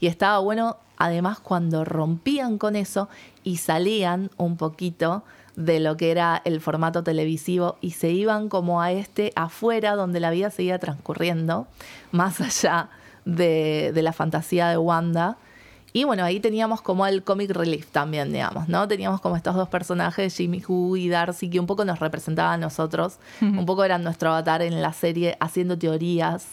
[0.00, 3.08] Y estaba bueno, además, cuando rompían con eso
[3.44, 5.22] y salían un poquito
[5.58, 10.20] de lo que era el formato televisivo y se iban como a este afuera donde
[10.20, 11.66] la vida seguía transcurriendo,
[12.12, 12.90] más allá
[13.24, 15.36] de, de la fantasía de Wanda.
[15.92, 18.86] Y bueno, ahí teníamos como el comic relief también, digamos, ¿no?
[18.86, 22.56] Teníamos como estos dos personajes, Jimmy Who y Darcy, que un poco nos representaban a
[22.58, 26.46] nosotros, un poco eran nuestro avatar en la serie, haciendo teorías,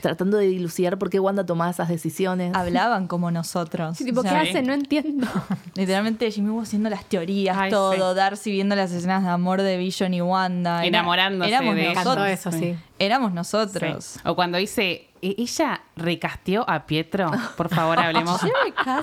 [0.00, 2.54] tratando de dilucidar por qué Wanda tomaba esas decisiones.
[2.54, 3.96] Hablaban como nosotros.
[3.96, 4.66] Sí, tipo, O ¿qué hacen?
[4.66, 5.26] No entiendo.
[5.74, 8.16] Literalmente Jimmy Woo haciendo las teorías, Ay, todo, sí.
[8.16, 10.84] Darcy viendo las escenas de amor de Vision y Wanda.
[10.84, 12.28] Enamorándose éramos de nosotros.
[12.28, 12.76] Eso, sí.
[12.98, 14.04] Éramos nosotros.
[14.04, 14.20] Sí.
[14.24, 18.40] O cuando dice, "E- ella recasteó a Pietro, por favor hablemos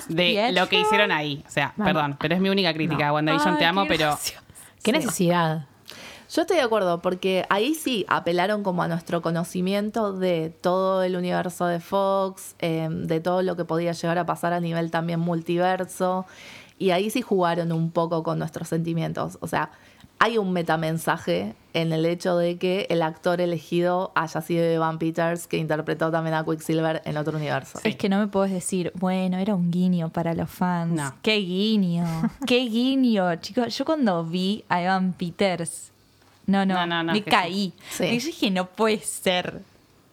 [0.08, 1.44] de lo que hicieron ahí.
[1.46, 3.12] O sea, perdón, pero es mi única crítica.
[3.12, 4.18] WandaVision, te amo, pero
[4.82, 5.66] ¿Qué necesidad?
[6.30, 11.14] Yo estoy de acuerdo, porque ahí sí apelaron como a nuestro conocimiento de todo el
[11.16, 15.20] universo de Fox, eh, de todo lo que podía llegar a pasar a nivel también
[15.20, 16.26] multiverso,
[16.76, 19.38] y ahí sí jugaron un poco con nuestros sentimientos.
[19.40, 19.70] O sea,
[20.24, 25.46] hay un metamensaje en el hecho de que el actor elegido haya sido Evan Peters,
[25.46, 27.78] que interpretó también a Quicksilver en otro universo.
[27.84, 30.94] Es que no me puedes decir, bueno, era un guiño para los fans.
[30.94, 31.14] No.
[31.20, 32.06] ¡Qué guiño!
[32.46, 33.34] ¡Qué guiño!
[33.36, 35.90] Chicos, yo cuando vi a Evan Peters,
[36.46, 37.74] no, no, No, no, no, me caí.
[37.90, 38.04] sí.
[38.04, 39.60] Y yo dije, no puede ser.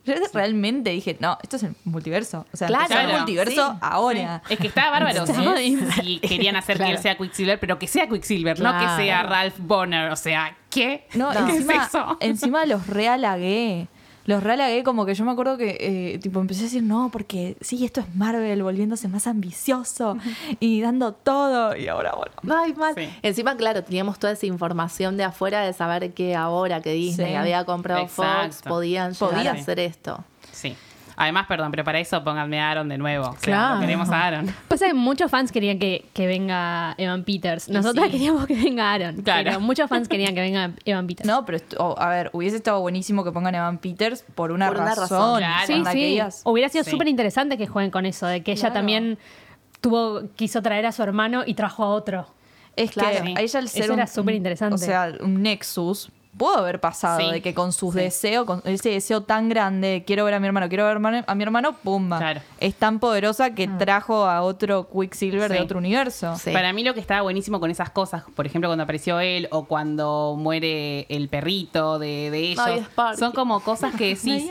[0.03, 2.45] Yo realmente dije, no, esto es el multiverso.
[2.51, 4.41] O sea, Claro, el multiverso sí, ahora.
[4.49, 8.59] Es que está bárbaro si, querían hacer que él sea Quicksilver, pero que sea Quicksilver,
[8.59, 10.11] no que sea Ralph Bonner.
[10.11, 11.07] O sea, ¿qué?
[11.13, 12.17] No, ¿Qué encima, es eso?
[12.19, 13.87] encima los realagué.
[14.25, 17.57] Los realagué como que yo me acuerdo que eh, tipo empecé a decir, no, porque
[17.61, 20.17] sí, esto es Marvel volviéndose más ambicioso
[20.59, 21.75] y dando todo.
[21.75, 22.61] Y ahora, bueno.
[22.61, 22.93] Ay, mal.
[22.95, 23.09] Sí.
[23.23, 27.35] Encima, claro, teníamos toda esa información de afuera de saber que ahora que Disney Sí.
[27.35, 29.51] había comprado Fox, podían llegar Podía.
[29.51, 30.23] a hacer esto.
[31.21, 33.27] Además, perdón, pero para eso pónganme a Aaron de nuevo.
[33.27, 33.75] O sea, Claro.
[33.75, 34.53] lo queremos a Aaron.
[34.67, 37.69] Pasa que muchos fans querían que, que venga Evan Peters.
[37.69, 38.11] Nosotros sí.
[38.11, 39.21] queríamos que venga Aaron.
[39.21, 39.43] Claro.
[39.45, 41.27] Pero muchos fans querían que venga Evan Peters.
[41.27, 44.67] No, pero oh, a ver, hubiese estado buenísimo que pongan a Evan Peters por una
[44.67, 45.03] Por una razón.
[45.09, 45.37] razón.
[45.39, 45.67] Claro.
[45.67, 46.05] Sí, sí.
[46.05, 46.91] digas, Hubiera sido Sí.
[46.91, 48.73] súper interesante que jueguen con eso, de que ella Claro.
[48.73, 49.17] también
[49.79, 52.27] tuvo, quiso traer a su hermano y trajo a otro.
[52.75, 53.23] Es Claro.
[53.23, 54.75] que a ella al ser Eso un, era súper interesante.
[54.75, 57.31] O sea, un Nexus pudo haber pasado Sí.
[57.31, 57.99] de que con sus Sí.
[57.99, 61.43] deseos, con ese deseo tan grande, quiero ver a mi hermano, quiero ver a mi
[61.43, 62.17] hermano- pumba.
[62.19, 62.41] Claro.
[62.59, 66.35] Es tan poderosa que trajo a otro Quicksilver de otro universo.
[66.37, 66.51] Sí.
[66.51, 69.65] Para mí lo que estaba buenísimo con esas cosas, por ejemplo, cuando apareció él o
[69.65, 74.49] cuando muere el perrito de, de ellos, Ay, son como cosas que decís,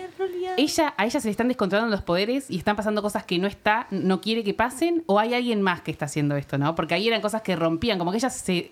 [0.57, 3.47] ella, a ella se le están descontrolando los poderes y están pasando cosas que no
[3.47, 6.75] está, no quiere que pasen, o hay alguien más que está haciendo esto, ¿no?
[6.75, 8.71] Porque ahí eran cosas que rompían, como que ella se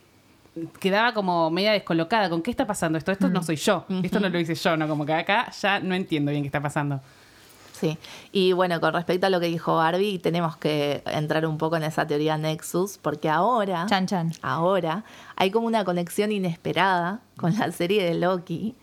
[0.80, 4.28] quedaba como media descolocada con qué está pasando esto, esto no soy yo, esto no
[4.28, 4.88] lo hice yo, ¿no?
[4.88, 7.00] Como que acá ya no entiendo bien qué está pasando.
[7.72, 7.96] Sí,
[8.32, 11.84] y bueno, con respecto a lo que dijo Barbie, tenemos que entrar un poco en
[11.84, 14.32] esa teoría Nexus, porque ahora, Chan Chan.
[14.42, 15.04] ahora
[15.36, 18.74] hay como una conexión inesperada con la serie de Loki,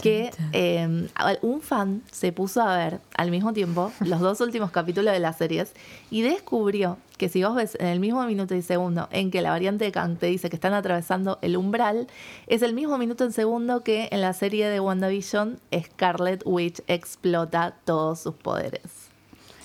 [0.00, 1.08] que eh,
[1.42, 5.38] un fan se puso a ver al mismo tiempo los dos últimos capítulos de las
[5.38, 5.72] series
[6.10, 9.50] y descubrió que si vos ves en el mismo minuto y segundo en que la
[9.50, 12.08] variante de Kang te dice que están atravesando el umbral,
[12.46, 17.76] es el mismo minuto en segundo que en la serie de WandaVision Scarlet Witch explota
[17.84, 19.03] todos sus poderes.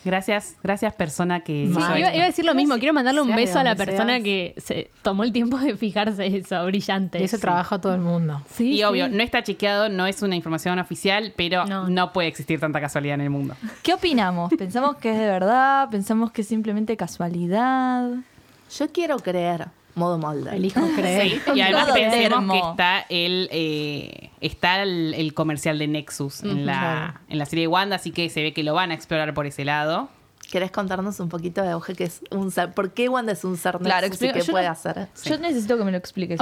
[0.05, 2.77] Gracias, gracias persona que Sí, iba, a decir lo mismo.
[2.77, 4.23] Quiero mandarle un beso a la persona seas.
[4.23, 6.65] que se tomó el tiempo de fijarse eso.
[6.65, 7.19] Brillante.
[7.19, 8.41] Y eso trabaja todo el mundo.
[8.49, 8.83] Sí, y sí.
[8.83, 11.89] obvio, no está chequeado, no es una información oficial, pero No.
[11.89, 12.13] no.
[12.13, 13.55] puede existir tanta casualidad en el mundo.
[13.83, 14.53] ¿Qué opinamos?
[14.53, 15.89] ¿Pensamos que es de verdad?
[15.89, 18.09] ¿Pensamos que es simplemente casualidad?
[18.77, 20.55] Yo quiero creer, modo molde.
[20.55, 21.29] Elijo creer.
[21.31, 22.53] Sí, y además Todo pensemos termo.
[22.53, 27.63] que está el eh, está el, el comercial de Nexus en, la, en la serie
[27.63, 30.09] de Wanda, así que se ve que lo van a explorar por ese lado.
[30.51, 32.71] ¿Querés contarnos un poquito de Auge que es un ser?
[32.73, 35.07] ¿Por qué Wanda es un ser Claro, Nexus y qué yo puede no- hacer?
[35.23, 36.39] Yo necesito que me lo expliques.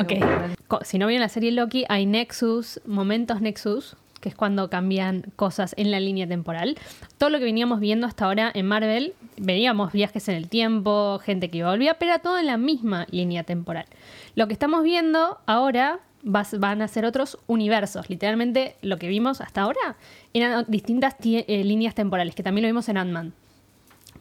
[0.83, 5.73] Si no vieron la serie Loki, hay Nexus, momentos Nexus, que es cuando cambian cosas
[5.77, 6.77] en la línea temporal.
[7.17, 11.49] Todo lo que veníamos viendo hasta ahora en Marvel, veníamos viajes en el tiempo, gente
[11.49, 13.85] que iba y volvía, pero era todo en la misma línea temporal.
[14.35, 18.09] Lo que estamos viendo ahora vas- van a ser otros universos.
[18.09, 19.97] Literalmente lo que vimos hasta ahora
[20.33, 23.33] eran distintas eh, líneas temporales, que también lo vimos en Ant-Man.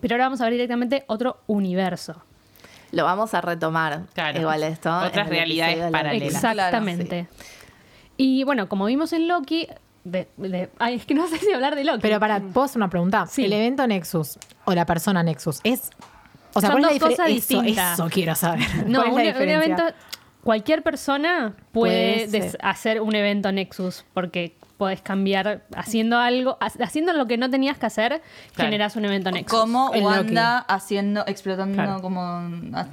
[0.00, 2.22] Pero ahora vamos a ver directamente otro universo.
[2.92, 4.02] Lo vamos a retomar.
[4.12, 4.40] Claro.
[4.40, 4.94] Igual esto.
[4.94, 6.35] Otras realidades paralelas.
[6.35, 7.26] Exactamente.
[8.18, 9.66] Y bueno, como vimos en Loki,
[10.06, 12.00] de- de- ay, es que no sé si hablar de Loki.
[12.02, 13.26] Pero para, ¿puedo hacer una pregunta?
[13.26, 13.44] Sí.
[13.44, 15.90] El evento Nexus o la persona Nexus es.
[16.54, 17.56] O sea, Son ¿cuál es la dos cosas diferencia?
[17.56, 17.92] Eso, distintas.
[17.98, 18.60] eso quiero saber.
[18.86, 19.54] no, ¿Cuál es un, la un diferencia?
[19.74, 19.84] evento,
[20.42, 22.28] cualquier persona puede
[22.62, 27.76] hacer un evento Nexus, porque puedes cambiar haciendo algo, ha- haciendo lo que no tenías
[27.78, 28.22] que hacer,
[28.54, 28.66] Claro.
[28.68, 29.58] generas un evento Nexus.
[29.58, 32.00] Como Wanda haciendo, explotando, Claro.
[32.00, 32.22] como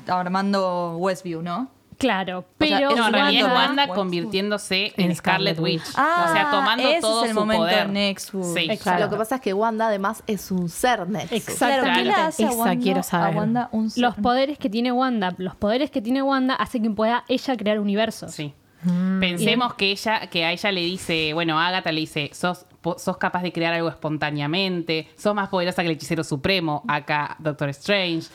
[0.07, 1.69] armando Westview, ¿no?
[2.03, 5.81] Claro, pero es No, en realidad es Wanda- convirtiéndose en, En Scarlet Scarlet Witch.
[5.87, 5.89] Witch.
[5.97, 7.89] o sea, tomando ese todo es el su momento poder.
[7.89, 8.53] Nexus.
[8.53, 8.67] Sí.
[8.69, 9.03] Exacto.
[9.05, 11.31] Lo que pasa es que Wanda además es un ser Nexus.
[11.31, 11.83] Exacto.
[11.83, 12.27] Claro, ¿qué le Claro.
[12.27, 13.33] hace a Esa Wanda, quiero saber.
[13.33, 14.01] a Wanda un ser?
[14.03, 17.79] los poderes que tiene Wanda, los poderes que tiene Wanda hace que pueda ella crear
[17.79, 18.31] universos.
[18.33, 18.53] Sí.
[18.83, 19.19] Mm.
[19.21, 22.65] Pensemos que ella, que a ella le dice, bueno, Agatha le dice, sos,
[22.97, 27.69] sos capaz de crear algo espontáneamente, sos más poderosa que el hechicero supremo, acá Doctor
[27.69, 28.27] Strange.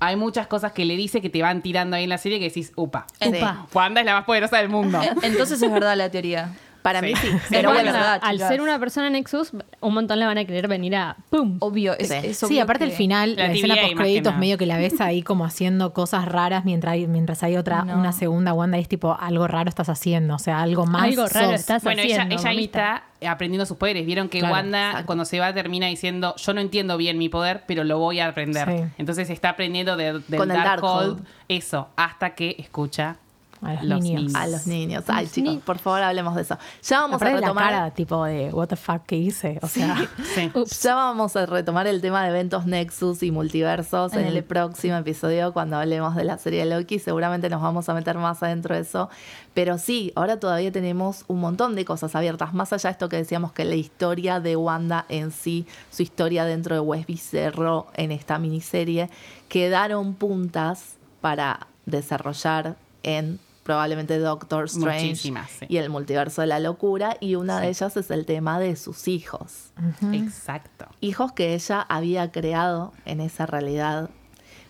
[0.00, 2.46] Hay muchas cosas que le dice que te van tirando ahí en la serie que
[2.46, 3.66] decís, upa, Upa.
[3.72, 4.98] Wanda es la más poderosa del mundo.
[5.22, 6.52] Entonces es verdad la teoría.
[6.82, 7.06] Para Sí.
[7.06, 7.28] mí sí.
[7.50, 8.48] Pero bueno, verdad, al chicas.
[8.48, 11.56] ser una persona Nexus, un montón le van a querer venir a ¡pum!
[11.60, 12.14] Obvio, es, Sí.
[12.22, 14.32] es Sí, obvio aparte que- el final, La la, escena TVA, post más que créditos
[14.32, 14.40] nada.
[14.40, 17.98] medio que la ves ahí como haciendo cosas raras mientras hay, mientras hay otra, No.
[17.98, 21.26] una segunda Wanda y es tipo, algo raro estás haciendo, o sea, algo más Algo
[21.26, 21.60] raro sos.
[21.60, 24.06] estás Bueno, ella, haciendo, ella ahí está aprendiendo sus poderes.
[24.06, 25.06] Vieron que Claro, Wanda, exacto.
[25.06, 28.28] cuando se va, termina diciendo: Yo no entiendo bien mi poder, pero lo voy a
[28.28, 28.66] aprender.
[28.66, 28.84] Sí.
[28.96, 31.26] Entonces está aprendiendo de, del Con el Darkhold, Darkhold.
[31.48, 33.16] eso, hasta que escucha
[33.62, 34.22] A los los niños.
[34.22, 34.34] niños.
[34.34, 35.04] A los niños.
[35.08, 35.64] Ay, Los chicos, niños.
[35.64, 36.56] por favor, hablemos de eso.
[36.82, 37.64] Ya vamos Aparte a la retomar.
[37.70, 39.58] cara tipo de, what the fuck, ¿qué hice?
[39.62, 39.96] O sea,
[40.34, 40.50] Sí.
[40.82, 44.44] Ya vamos a retomar el tema de eventos Nexus y multiversos en En el el-
[44.44, 46.98] próximo episodio cuando hablemos de la serie de Loki.
[46.98, 49.10] Seguramente nos vamos a meter más adentro de eso.
[49.52, 52.54] Pero sí, ahora todavía tenemos un montón de cosas abiertas.
[52.54, 56.44] Más allá de esto que decíamos que la historia de Wanda en sí, su historia
[56.44, 59.10] dentro de Westview cerró en esta miniserie,
[59.48, 63.38] quedaron puntas para desarrollar en
[63.70, 65.66] probablemente Doctor Strange Muchísimas, sí.
[65.68, 67.16] y el multiverso de la locura.
[67.20, 69.70] Y una de ellas es el tema de sus hijos
[70.12, 70.86] Exacto.
[71.00, 74.10] hijos que ella había creado en esa realidad.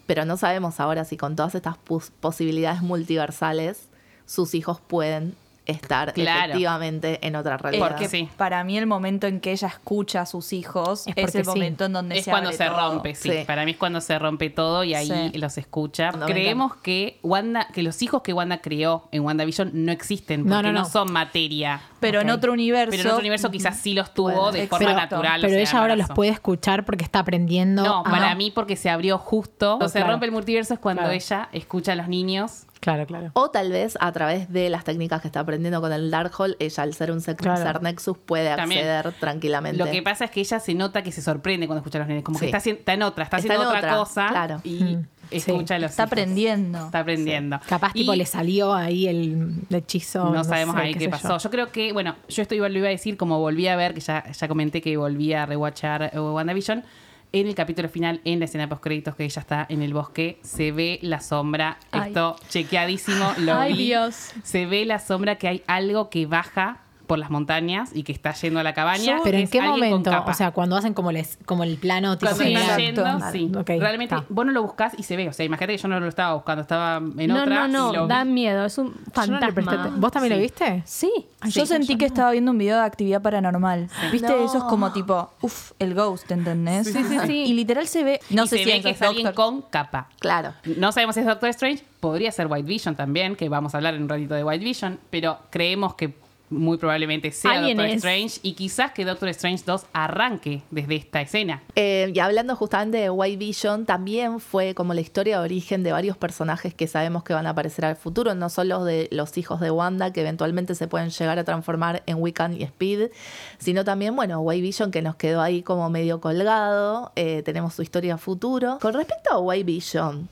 [0.06, 3.88] Pero no sabemos ahora si con todas estas pos- posibilidades multiversales
[4.26, 5.34] sus hijos pueden
[5.70, 6.40] estar Claro.
[6.44, 7.88] efectivamente en otra realidad.
[7.88, 8.28] Porque sí.
[8.36, 11.48] Para mí el momento en que ella escucha a sus hijos Es el sí.
[11.48, 12.76] momento en donde Es se cuando abre se todo.
[12.90, 13.30] rompe, sí.
[13.30, 13.38] Sí.
[13.46, 15.38] Para mí es cuando se rompe todo y ahí Sí.
[15.38, 16.10] los escucha.
[16.12, 20.50] No, Creemos que Wanda, que los hijos que Wanda crió en WandaVision no existen porque
[20.54, 20.84] No, no, no, no.
[20.88, 21.80] son materia.
[22.00, 22.90] Pero en otro universo.
[22.90, 25.16] Pero en otro universo quizás sí los tuvo de forma Exacto.
[25.16, 25.40] natural.
[25.40, 27.82] o pero sea, ella ahora los puede escuchar porque está aprendiendo.
[27.84, 29.76] No, a- para mí porque se abrió justo.
[29.76, 30.12] Cuando se claro.
[30.12, 31.14] rompe el multiverso es cuando Claro.
[31.14, 32.64] ella escucha a los niños.
[32.80, 33.30] Claro, claro.
[33.34, 36.82] O tal vez a través de las técnicas que está aprendiendo con el Darkhold, ella
[36.82, 37.62] al ser un ser, Claro.
[37.62, 38.80] ser Nexus puede También.
[38.88, 39.76] acceder tranquilamente.
[39.84, 42.08] Lo que pasa es que ella se nota que se sorprende cuando escucha a los
[42.08, 42.24] niños.
[42.24, 42.46] Como Sí.
[42.50, 44.60] que está, está en otra, está, Está haciendo en otra, otra, cosa claro.
[44.64, 46.12] y Mm, escucha a los Está hijos.
[46.12, 46.78] aprendiendo.
[46.86, 47.60] Está aprendiendo.
[47.68, 50.30] Capaz tipo Y- le salió ahí el hechizo.
[50.30, 51.38] No, sabemos sé, ahí qué, pasó.
[51.38, 51.50] Yo.
[51.50, 54.30] creo que, bueno, yo esto lo iba a decir como volví a ver, que ya,
[54.30, 56.84] ya comenté que volví a rewatchar eh, WandaVision.
[57.32, 60.40] En el capítulo final, en la escena post créditos que ella está en el bosque,
[60.42, 61.78] se ve la sombra.
[61.92, 62.08] Ay.
[62.08, 63.84] Esto chequeadísimo, lo Ay, vi.
[63.86, 64.32] Dios.
[64.42, 66.78] Se ve la sombra que hay algo que baja
[67.10, 69.18] por las montañas y que está yendo a la cabaña.
[69.24, 72.44] Pero en qué momento, o sea, cuando hacen como les, como el plano tipo Cuando
[72.44, 73.32] Sí, está yendo, exacto.
[73.32, 73.50] sí.
[73.58, 74.26] Ok, Realmente, está.
[74.28, 75.28] vos no lo buscás y se ve.
[75.28, 77.66] O sea, imagínate que yo no lo estaba buscando, estaba en no, otra.
[77.66, 78.08] no, no, vi.
[78.08, 79.40] da miedo, es un no fantasma.
[79.50, 80.36] aten- ¿Vos también Sí.
[80.36, 80.82] lo viste?
[80.86, 81.12] Sí.
[81.48, 83.88] Yo sentí que estaba viendo un video de actividad paranormal.
[84.12, 84.28] ¿Viste?
[84.28, 84.36] No.
[84.44, 86.86] Eso es como tipo, uff, el ghost, ¿entendés?
[86.92, 87.32] Sí, sí, sí.
[87.46, 89.34] Y literal se ve, no y sé se si ve es que es alguien Doctor-
[89.60, 90.06] con capa.
[90.20, 90.52] Claro.
[90.76, 93.94] No sabemos si es Doctor Strange, podría ser White Vision también, que vamos a hablar
[93.94, 96.14] en un ratito de White Vision, pero creemos que
[96.50, 97.96] muy probablemente sea Alguien Doctor es.
[97.98, 101.62] Strange y quizás que Doctor Strange 2 arranque desde esta escena.
[101.76, 105.92] Eh, y hablando justamente de White Vision, también fue como la historia de origen de
[105.92, 109.60] varios personajes que sabemos que van a aparecer al futuro, no solo de los hijos
[109.60, 113.10] de Wanda, que eventualmente se pueden llegar a transformar en Wiccan y Speed,
[113.58, 117.82] sino también, bueno, White Vision que nos quedó ahí como medio colgado, eh, tenemos su
[117.82, 118.78] historia a futuro.
[118.80, 120.28] Con respecto a White Vision,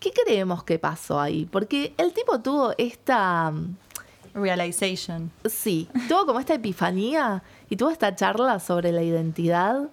[0.00, 1.46] ¿qué creemos que pasó ahí?
[1.50, 3.52] Porque el tipo tuvo esta...
[4.38, 5.30] Realization.
[5.44, 9.88] Sí, tuvo como esta epifanía y tuvo esta charla sobre la identidad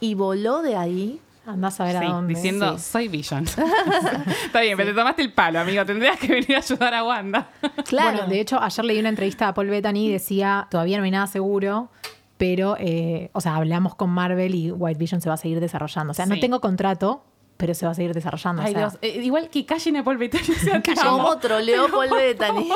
[0.00, 2.34] y voló de ahí Andás a ver Sí, a dónde.
[2.34, 2.84] diciendo, Sí.
[2.90, 3.44] soy Vision.
[4.46, 5.84] Está bien, pero te tomaste el palo, amigo.
[5.84, 7.50] Tendrías que venir a ayudar a Wanda.
[7.84, 8.12] Claro.
[8.16, 11.10] Bueno, de hecho, ayer leí una entrevista a Paul Bettany y decía, todavía no hay
[11.10, 11.90] nada seguro,
[12.38, 16.12] pero, eh, o sea, hablamos con Marvel y White Vision se va a seguir desarrollando.
[16.12, 17.22] O sea, no tengo contrato,
[17.56, 18.62] pero se va a seguir desarrollando.
[18.62, 18.98] o Ay, sea, Dios.
[19.00, 20.42] Eh, igual que callen a Paul Bettany.
[20.50, 21.38] O sea, te ¿Cómo amo.
[21.38, 22.68] troleó Paul Bettany?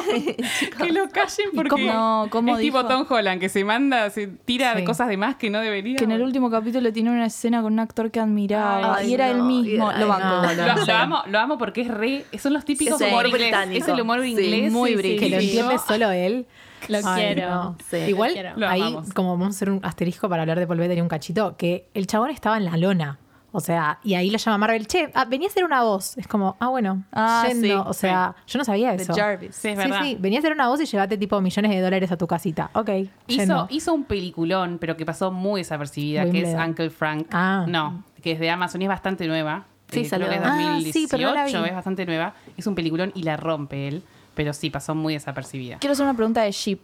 [0.79, 2.89] Que lo callen porque cómo- no, cómo es tipo dijo?
[2.89, 4.87] Tom Holland, que se manda, se tira de Sí.
[4.87, 5.97] cosas de más que no debería.
[5.97, 9.15] Que en el último capítulo tiene una escena con un actor que admiraba Ay, y
[9.15, 9.91] era no, el mismo.
[9.93, 10.25] lo ay, banco.
[10.27, 10.85] no, lo Lo, banco.
[10.87, 12.25] lo amo, lo amo porque es re.
[12.39, 13.43] Son los típicos Es humor humor inglés.
[13.51, 13.85] británico.
[13.85, 14.73] Es el humor Sí, inglés.
[14.73, 15.03] muy sí, sí.
[15.03, 15.25] británico.
[15.25, 16.47] que lo entiende solo él.
[16.87, 17.51] Lo Ay, quiero.
[17.51, 17.77] no.
[17.91, 17.97] Sí.
[17.97, 18.69] Igual, Quiero.
[18.69, 21.89] Ahí, como vamos a hacer un asterisco para hablar de Paul Bettany un cachito, que
[21.95, 23.19] el chabón estaba en la lona.
[23.51, 26.19] O sea, y ahí lo llama Marvel, che, ah, venía a hacer una voz.
[26.19, 27.67] Es como, ah, bueno, Ah, yendo.
[27.67, 29.15] sí, o sea, yo no sabía De eso.
[29.15, 29.57] Jarvis.
[29.57, 30.03] Sí, es Sí, verdad.
[30.03, 32.71] sí, venía a hacer una voz y llevate tipo millones de dólares a tu casita.
[32.75, 33.67] Ok, Hizo, yendo.
[33.71, 36.55] hizo un peliculón, pero que pasó muy desapercibida, que es.
[36.59, 37.27] Uncle Frank.
[37.33, 37.65] Ah.
[37.67, 39.65] No, que es de Amazon y es bastante nueva.
[39.91, 41.55] Sí, Eh, creo que es Ah, 2018, sí, pero no la vi.
[41.55, 42.35] es bastante nueva.
[42.59, 44.03] Es un peliculón y la rompe él,
[44.35, 45.79] pero sí, pasó muy desapercibida.
[45.79, 46.81] Quiero hacer una pregunta de Ship.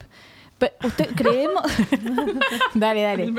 [0.82, 1.62] ¿Usted creemos,
[2.74, 3.32] Dale, dale.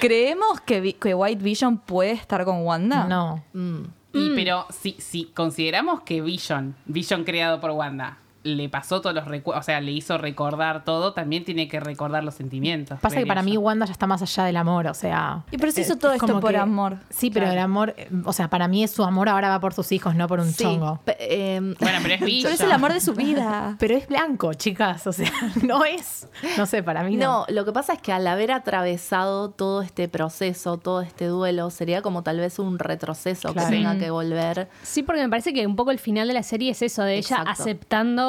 [0.00, 3.04] creemos que, Vi- que White Vision puede estar con Wanda?
[3.04, 3.42] No.
[3.52, 3.82] Mm.
[4.12, 9.24] Y, pero si, si consideramos que Vision, Vision creado por Wanda, le pasó todos los
[9.26, 13.00] recuerdos, o sea, le hizo recordar todo, también tiene que recordar los sentimientos.
[13.00, 13.46] Pasa que para yo.
[13.50, 15.42] mí Wanda ya está más allá del amor, o sea.
[15.50, 16.98] Y pero se hizo eh, todo es esto por que- amor.
[17.10, 17.58] Sí, pero Claro.
[17.58, 20.14] el amor, eh, o sea, para mí es su amor ahora va por sus hijos,
[20.14, 21.00] no por un Sí, chongo.
[21.18, 22.42] em, Bueno, pero es Vision.
[22.52, 23.76] Pero es el amor de su vida.
[23.80, 25.30] Pero es blanco, chicas, o sea,
[25.62, 26.28] no es,
[26.58, 27.24] no sé, para mí no.
[27.24, 31.70] No, lo que pasa es que al haber atravesado todo este proceso, todo este duelo,
[31.70, 33.70] sería como tal vez un retroceso Claro.
[33.70, 34.68] que tenga que volver.
[34.82, 37.16] Sí, porque me parece que un poco el final de la serie es eso, de
[37.16, 37.62] ella Exacto.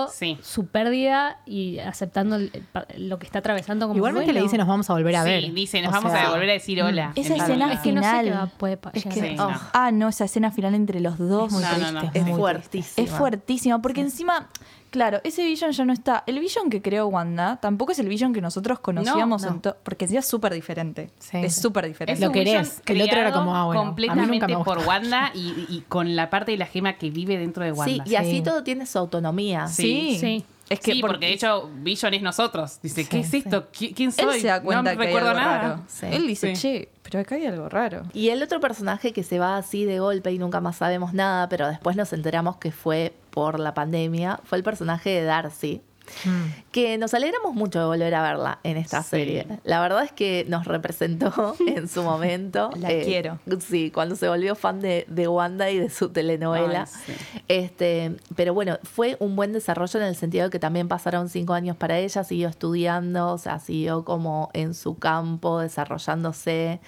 [0.07, 0.37] Aceptando Sí.
[0.41, 2.51] su pérdida y aceptando el-
[2.97, 4.39] lo que está atravesando como Igualmente duelo.
[4.39, 5.53] le dice nos vamos a volver a Sí, ver.
[5.53, 7.11] dice, nos O vamos sea, a volver a decir hola.
[7.15, 7.71] Esa en tal escena lugar.
[7.77, 8.25] Es que no sé final.
[8.25, 9.59] qué va- puede pa- Es llegar que, Sí, oh, no.
[9.73, 11.51] ah, no, esa escena final entre los dos.
[11.51, 12.11] muy No, no, no.
[12.13, 13.05] Es muy fuertísima.
[13.07, 14.49] Es fuertísima, porque encima,
[14.95, 16.23] claro, ese Vision ya no está.
[16.25, 19.75] El Vision que creó Wanda tampoco es el Vision que nosotros conocíamos, No, en to-
[19.83, 21.09] porque es súper diferente.
[21.19, 21.37] Sí.
[21.37, 22.21] Es súper Es diferente.
[22.21, 22.81] Lo un querés.
[22.85, 26.15] El otro era como, ah, bueno, a mí nunca completamente por Wanda y, y con
[26.15, 28.03] la parte de la gema que vive dentro de Sí, Wanda.
[28.07, 28.41] y así Sí.
[28.41, 29.67] todo tiene su autonomía.
[29.67, 30.17] Sí.
[30.19, 30.45] Sí.
[30.67, 32.79] Es que sí, por- porque de hecho Vision es nosotros.
[32.81, 33.67] Dice, ¿qué es Sí, esto?
[33.71, 34.35] ¿Qui- ¿Quién soy?
[34.35, 35.61] él se da cuenta no que recuerdo hay algo nada.
[35.61, 35.81] raro.
[35.87, 36.05] Sí.
[36.09, 36.61] Él dice, Sí.
[36.61, 38.01] che, pero acá hay algo raro.
[38.13, 41.47] Y el otro personaje que se va así de golpe y nunca más sabemos nada,
[41.49, 45.81] pero después nos enteramos que fue por la pandemia, fue el personaje de Darcy.
[46.23, 46.69] Mm.
[46.71, 49.09] Que nos alegramos mucho de volver a verla en esta Sí.
[49.09, 49.47] serie.
[49.63, 52.69] La verdad es que nos representó en su momento.
[52.77, 53.39] La quiero.
[53.59, 56.81] Sí, cuando se volvió fan de, de Wanda y de su telenovela.
[56.81, 57.41] Ay, sí.
[57.47, 61.53] Este, pero bueno, fue un buen desarrollo en el sentido de que también pasaron cinco
[61.53, 66.81] años para ella, siguió estudiando, o sea, siguió como en su campo, desarrollándose.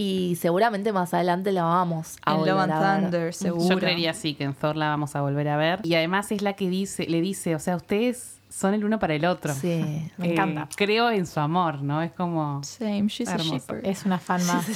[0.00, 3.02] Y seguramente más adelante la vamos a en volver Love and a ver.
[3.02, 3.68] Thunder, seguro.
[3.68, 5.80] Yo creería sí que en Thor la vamos a volver a ver.
[5.84, 9.14] Y además es la que dice, le dice, o sea, ustedes son el uno para
[9.14, 9.52] el otro.
[9.52, 10.08] Sí.
[10.16, 10.68] Me Eh, encanta.
[10.76, 12.00] Creo en su amor, ¿no?
[12.00, 12.62] Es como.
[12.62, 13.54] Same, she's a Hermoso.
[13.56, 13.80] shipper.
[13.84, 14.68] Es una fan más.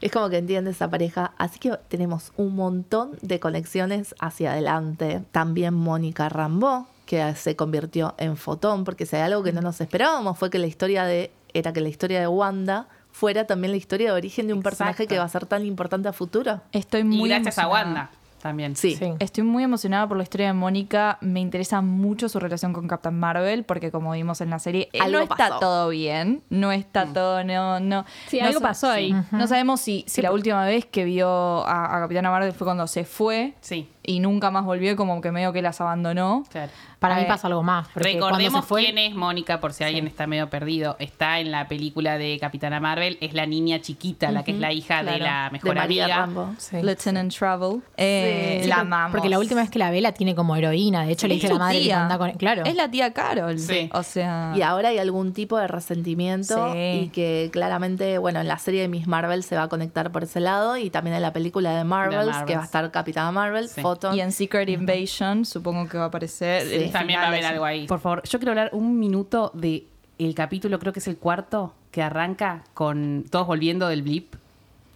[0.00, 1.32] Es como que entiende esa pareja.
[1.38, 5.22] Así que tenemos un montón de conexiones hacia adelante.
[5.30, 9.80] También Mónica Rambeau, que se convirtió en fotón, porque si hay algo que no nos
[9.80, 13.78] esperábamos fue que la historia de, era que la historia de Wanda fuera también la
[13.78, 16.60] historia de origen de un personaje que va a ser tan importante a futuro.
[16.72, 17.86] Estoy Y muy gracias a emocionada.
[17.86, 18.10] Wanda
[18.42, 18.76] también.
[18.76, 18.94] Sí.
[18.94, 19.12] Sí.
[19.18, 21.16] Estoy muy emocionada por la historia de Mónica.
[21.22, 25.00] Me interesa mucho su relación con Captain Marvel, porque como vimos en la serie, él
[25.02, 25.58] Algo no está pasó.
[25.58, 26.42] todo bien.
[26.50, 28.04] No está todo, no, no.
[28.28, 29.12] Sí, no algo pasó ahí.
[29.32, 32.86] No sabemos si, si la última vez que vio a, a Capitana Marvel fue cuando
[32.86, 36.44] se fue Sí, y nunca más volvió, y como que medio que las abandonó.
[36.50, 36.70] claro.
[36.98, 37.88] Para mí Eh, pasa algo más.
[37.94, 40.96] Recordemos fue, quién es Mónica, por si alguien está medio perdido.
[40.98, 43.18] Está en la película de Capitana Marvel.
[43.20, 46.18] Es la niña chiquita, la que es la hija de la De mejor María amiga.
[46.20, 46.54] Rambo.
[46.56, 46.78] Sí.
[46.82, 47.82] Lieutenant Travel.
[47.98, 49.10] Eh, Sí, la por- amamos.
[49.12, 51.04] Porque la última vez que la ve la tiene como heroína.
[51.04, 52.02] De hecho, le dice a la su madre que tía.
[52.02, 52.30] anda con.
[52.32, 52.64] Claro.
[52.64, 53.58] Es la tía Carol.
[53.58, 53.90] Sí.
[53.92, 54.54] O sea.
[54.56, 56.78] Y ahora hay algún tipo de resentimiento Sí.
[56.78, 60.24] y que claramente, bueno, en la serie de Miss Marvel se va a conectar por
[60.24, 62.46] ese lado y también en la película de Marvels, Marvels.
[62.46, 63.68] que va a estar Capitana Marvel,
[64.14, 66.62] Y en Secret Invasion, supongo que va a aparecer.
[66.62, 66.90] Sí.
[66.90, 67.86] También va a haber algo ahí.
[67.86, 69.86] Por favor, yo quiero hablar un minuto de
[70.18, 74.34] el capítulo, creo que es el cuarto, que arranca con todos volviendo del blip.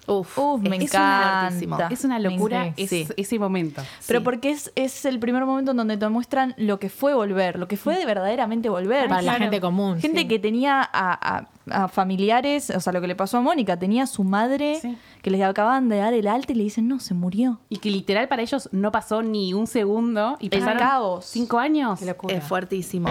[0.06, 1.88] Uf, Uf, me es encanta.
[1.90, 3.06] Es una locura Sí, es- sí.
[3.16, 3.82] ese momento.
[4.08, 7.58] Pero porque es, es el primer momento en donde te muestran lo que fue volver,
[7.58, 9.08] lo que fue de verdaderamente volver.
[9.08, 10.00] Para la gente común.
[10.00, 10.28] Gente sí.
[10.28, 14.02] que tenía a, a- a familiares, o sea, lo que le pasó a Mónica, tenía
[14.02, 14.96] a su madre Sí.
[15.22, 17.60] que les acaban de dar el alta y le dicen, no, se murió.
[17.68, 21.27] Y que literal para ellos no pasó ni un segundo y pasaron caos.
[21.27, 22.00] cinco años.
[22.02, 23.10] Es fuertísimo.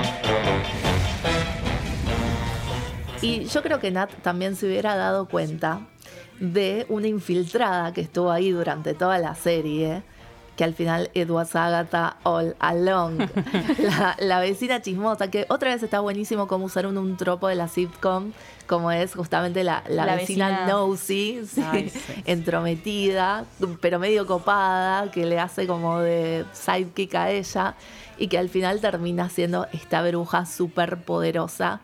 [3.21, 5.81] Y yo creo que Nat también se hubiera dado cuenta
[6.39, 10.03] de una infiltrada que estuvo ahí durante toda la serie,
[10.55, 13.19] que al final was Agatha all along,
[13.79, 17.67] la, la vecina chismosa, que otra vez está buenísimo cómo usaron un tropo de la
[17.69, 18.31] sitcom,
[18.67, 21.99] como es justamente la, la La vecina, vecina- nosy, sí, Ay, sí.
[22.25, 23.45] entrometida,
[23.81, 27.75] pero medio copada, que le hace como de sidekick a ella,
[28.17, 31.79] y que al final termina siendo esta bruja súper poderosa.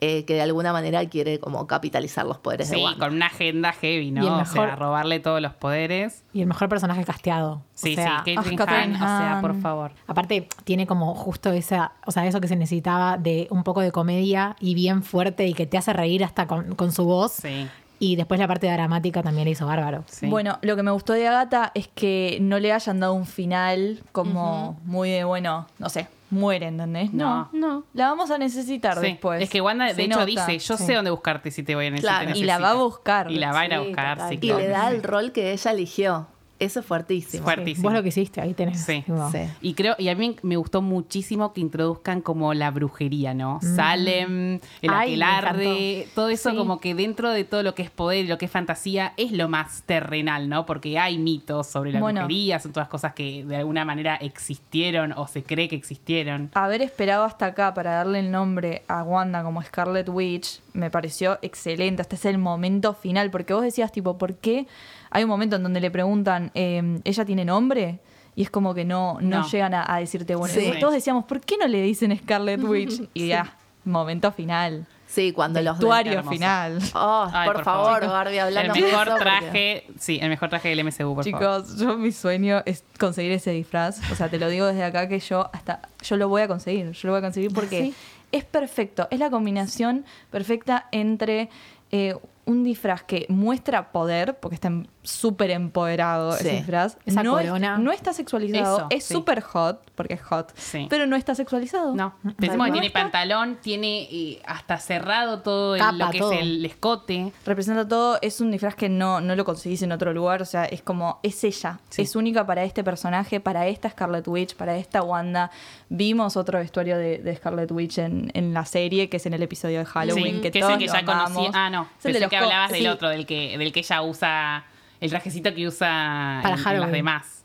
[0.00, 3.06] Eh, que de alguna manera quiere como capitalizar los poderes de Sí, Wanda.
[3.06, 4.34] con una agenda heavy, Y el ¿no?
[4.34, 6.24] O mejor- sea, robarle todos los poderes.
[6.32, 7.62] Y el mejor personaje casteado.
[7.74, 9.92] Sí, o sea, sí, Caitlyn Catherine Hahn, o sea, por favor.
[10.06, 13.92] Aparte, tiene como justo esa, o sea, eso que se necesitaba de un poco de
[13.92, 17.32] comedia y bien fuerte y que te hace reír hasta con, con su voz.
[17.32, 17.68] Sí,
[18.02, 20.04] Y después la parte dramática también la hizo bárbaro.
[20.08, 20.26] sí.
[20.26, 24.02] Bueno, lo que me gustó de Agatha es que no le hayan dado un final
[24.10, 27.12] como muy de, bueno, no sé, muere, ¿entendés?
[27.12, 27.50] No.
[27.52, 27.84] No.
[27.92, 29.42] La vamos a necesitar Sí, después.
[29.42, 30.24] Es que Wanda, de Se hecho, nota.
[30.24, 30.84] dice, yo Sí.
[30.84, 32.22] sé dónde buscarte si te voy a necesitar.
[32.24, 32.84] Claro, y la va a necesito".
[32.88, 33.30] buscar.
[33.30, 34.30] Y la va a ir a Sí, buscar, total.
[34.30, 36.26] sí, Y le da el rol que ella eligió.
[36.60, 37.42] Eso es fuertísimo.
[37.42, 37.84] Fuertísimo.
[37.88, 38.80] Vos lo que hiciste, ahí tenés.
[38.84, 39.02] Sí.
[39.32, 39.38] Sí.
[39.62, 43.58] Y creo, y a mí me gustó muchísimo que introduzcan como la brujería, ¿no?
[43.62, 44.94] Salem, el Mm.
[44.94, 46.56] Ay, aquelarre, todo eso Sí.
[46.56, 49.32] como que dentro de todo lo que es poder y lo que es fantasía es
[49.32, 50.66] lo más terrenal, ¿no?
[50.66, 52.20] Porque hay mitos sobre la Bueno.
[52.20, 56.50] brujería, son todas cosas que de alguna manera existieron o se cree que existieron.
[56.54, 61.38] Haber esperado hasta acá para darle el nombre a Wanda como Scarlet Witch me pareció
[61.42, 62.02] excelente.
[62.02, 64.66] Este es el momento final, porque vos decías, tipo, ¿por qué?
[65.10, 67.98] Hay un momento en donde le preguntan, eh, ¿ella tiene nombre?
[68.36, 69.48] Y es como que no, no, No.
[69.48, 70.72] llegan a, a decirte, bueno, Sí.
[70.80, 73.02] todos decíamos, ¿por qué no le dicen Scarlet Witch?
[73.14, 74.86] Y ya, momento final.
[75.08, 76.78] Sí, cuando los Vestuario final.
[76.94, 78.06] Oh, Ay, por, por favor, favor.
[78.08, 81.24] Barbie, El hablando mejor traje, sí, el mejor traje del MCU, por favor.
[81.24, 84.00] Chicos, yo mi sueño es conseguir ese disfraz.
[84.12, 86.92] O sea, te lo digo desde acá que yo hasta yo lo voy a conseguir.
[86.92, 87.94] Yo lo voy a conseguir porque Sí.
[88.30, 89.08] es perfecto.
[89.10, 91.48] Es la combinación perfecta entre
[91.92, 96.46] eh, un disfraz que muestra poder, porque está en- súper empoderado Sí.
[96.46, 96.98] ese disfraz.
[97.06, 98.76] Esa no, es- no está sexualizado.
[98.78, 99.14] Eso, es sí.
[99.14, 100.52] súper hot, porque es hot.
[100.56, 100.86] Sí.
[100.90, 101.94] Pero no está sexualizado.
[101.94, 106.32] No, pensemos que tiene está- pantalón, tiene eh, hasta cerrado todo el- lo que todo.
[106.32, 107.32] es el escote.
[107.46, 110.64] representa todo, es un disfraz que no, no lo conseguís en otro lugar, o sea,
[110.66, 115.02] es como, es ella, es única para este personaje, para esta Scarlet Witch, para esta
[115.02, 115.50] Wanda.
[115.88, 119.42] Vimos otro vestuario de, de Scarlet Witch en, en la serie, que es en el
[119.42, 121.50] episodio de Halloween, que, que es todos el que ya conocí.
[121.54, 124.02] Ah, no, Es el de los que hablabas del otro, del que, del que ella
[124.02, 124.64] usa,
[125.00, 126.80] el trajecito que usa Para en- en Halloween.
[126.82, 127.36] las demás.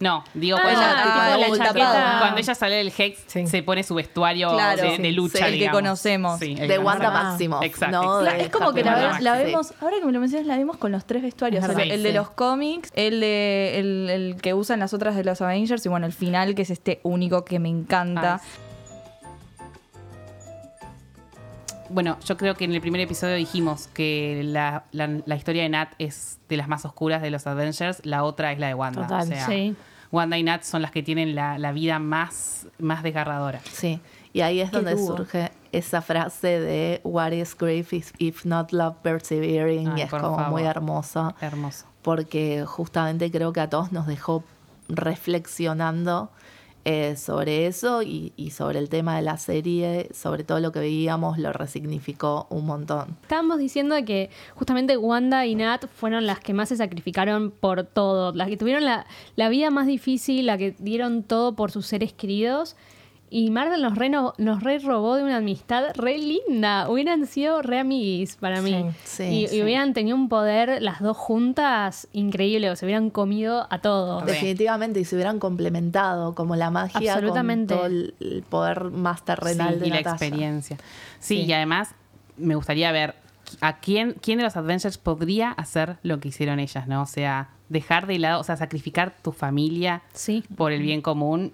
[0.00, 1.92] No, digo, Ah, cuando, Ella, ella, tipo, tipo la el chaqueta.
[1.92, 2.18] tapado.
[2.18, 3.46] cuando ella sale del Hex, Sí.
[3.46, 5.02] se pone su vestuario Claro, de, sí.
[5.02, 6.40] de lucha, Sí, el que conocemos.
[6.40, 7.10] Sí, el De Wanda.
[7.12, 7.60] Máximo.
[7.62, 8.18] Exacto, ¿no?
[8.22, 10.90] De Es como que la, la vemos, ahora que me lo mencionas, la vemos con
[10.90, 11.64] los tres vestuarios.
[11.64, 15.22] O sea, el de los cómics, el de el, el que usan las otras de
[15.22, 18.40] los Avengers y bueno, el final que es este único que me encanta.
[18.42, 18.48] Ay,
[21.94, 25.68] Bueno, yo creo que en el primer episodio dijimos que la, la- la historia de
[25.68, 29.02] Nat es de las más oscuras de los Avengers, la otra es la de Wanda.
[29.02, 29.76] Total, o sea, sí.
[30.10, 33.60] Wanda y Nat son las que tienen la, la vida más, más desgarradora.
[33.72, 34.00] Sí,
[34.32, 35.16] y ahí es donde dúo.
[35.18, 39.88] surge esa frase de What is grief if, if not love persevering?
[39.90, 40.50] Ay, y es como favor.
[40.50, 41.86] muy hermoso, Hermoso.
[42.02, 44.42] porque justamente creo que a todos nos dejó
[44.88, 46.30] reflexionando
[46.84, 50.80] eh, sobre eso y, y sobre el tema de la serie, sobre todo lo que
[50.80, 53.16] veíamos, lo resignificó un montón.
[53.22, 58.32] Estábamos diciendo que justamente Wanda y Nat fueron las que más se sacrificaron por todo,
[58.34, 59.06] las que tuvieron la,
[59.36, 62.76] la vida más difícil, la que dieron todo por sus seres queridos.
[63.30, 66.88] Y Marvel nos re, no- nos re robó de una amistad re linda.
[66.88, 68.86] Hubieran sido re amiguis para mí.
[69.02, 69.62] Sí, y, y sí.
[69.62, 74.22] hubieran tenido un poder las dos juntas increíble, o se hubieran comido a todos.
[74.22, 74.26] Sí.
[74.30, 77.74] Definitivamente, y se hubieran complementado como la magia Absolutamente.
[77.74, 80.24] con todo el, poder más terrenal Sí, de y la Natasha.
[80.26, 80.76] experiencia.
[81.18, 81.42] Sí, Sí.
[81.42, 81.94] y además
[82.36, 83.16] me gustaría ver
[83.60, 87.02] a quién, quién de los Avengers podría hacer lo que hicieron ellas, ¿no?
[87.02, 90.44] O sea, dejar de lado, o sea, sacrificar tu familia Sí.
[90.56, 91.52] por el bien común.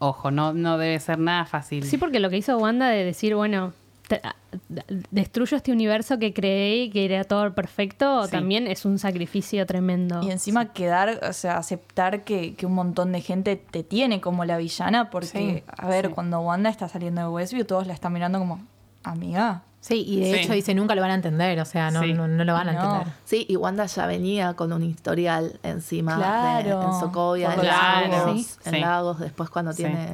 [0.00, 1.84] Ojo, no, no debe ser nada fácil.
[1.84, 3.72] Sí, porque lo que hizo Wanda de decir, bueno,
[4.08, 4.34] te- a-
[4.68, 4.82] d-
[5.12, 8.30] destruyo este universo que creí que era todo perfecto, Sí.
[8.32, 10.22] también es un sacrificio tremendo.
[10.22, 14.44] Y encima quedar, o sea, aceptar que, que un montón de gente te tiene como
[14.44, 16.12] la villana, porque, Sí, a ver, sí.
[16.12, 18.60] cuando Wanda está saliendo de Westview, todos la están mirando como,
[19.04, 19.62] amiga.
[19.80, 20.40] Sí, y de Sí.
[20.40, 22.12] hecho dice nunca lo van a entender, o sea, no, Sí.
[22.12, 22.80] no, no lo van a No.
[22.84, 23.14] entender.
[23.24, 26.82] Sí, y Wanda ya venía con un historial encima de- Claro.
[26.92, 28.46] en Sokovia, en Lagos, sí.
[28.66, 28.80] en Sí.
[28.80, 29.78] Lagos, después cuando Sí.
[29.84, 30.12] tiene...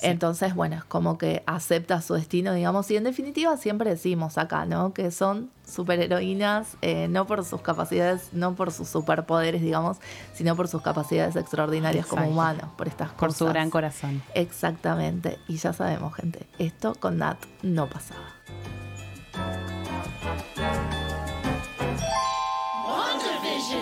[0.00, 4.64] Entonces, bueno, es como que acepta su destino, digamos, y en definitiva siempre decimos acá,
[4.64, 4.92] ¿no?
[4.92, 9.98] Que son superheroínas, eh, no por sus capacidades, no por sus superpoderes, digamos,
[10.34, 13.38] sino por sus capacidades extraordinarias como humanos, por estas por cosas.
[13.38, 14.22] su gran corazón.
[14.34, 18.38] Exactamente, y ya sabemos, gente, esto con Nat no pasaba.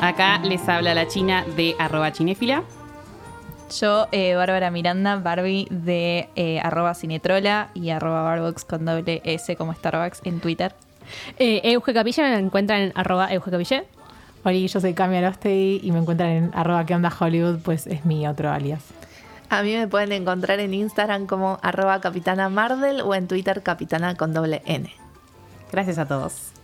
[0.01, 2.65] Acá les habla la China de arroba chinéfila.
[3.71, 9.57] Yo, eh, Bárbara Miranda, Barbie de eh, arroba cinetrola y arroba barbox con doble S
[9.57, 10.73] como Starbucks en Twitter.
[11.39, 13.85] Eh, Euge Capilla me encuentran en arroba Euge Capilla.
[14.45, 18.05] Hola, yo soy Cami Arostei y me encuentran en arroba que onda Hollywood, pues es
[18.05, 18.83] mi otro alias.
[19.49, 24.15] A mí me pueden encontrar en Instagram como arroba capitana Mardel o en Twitter capitana
[24.15, 24.93] con doble N.
[25.73, 26.56] Gracias a todos.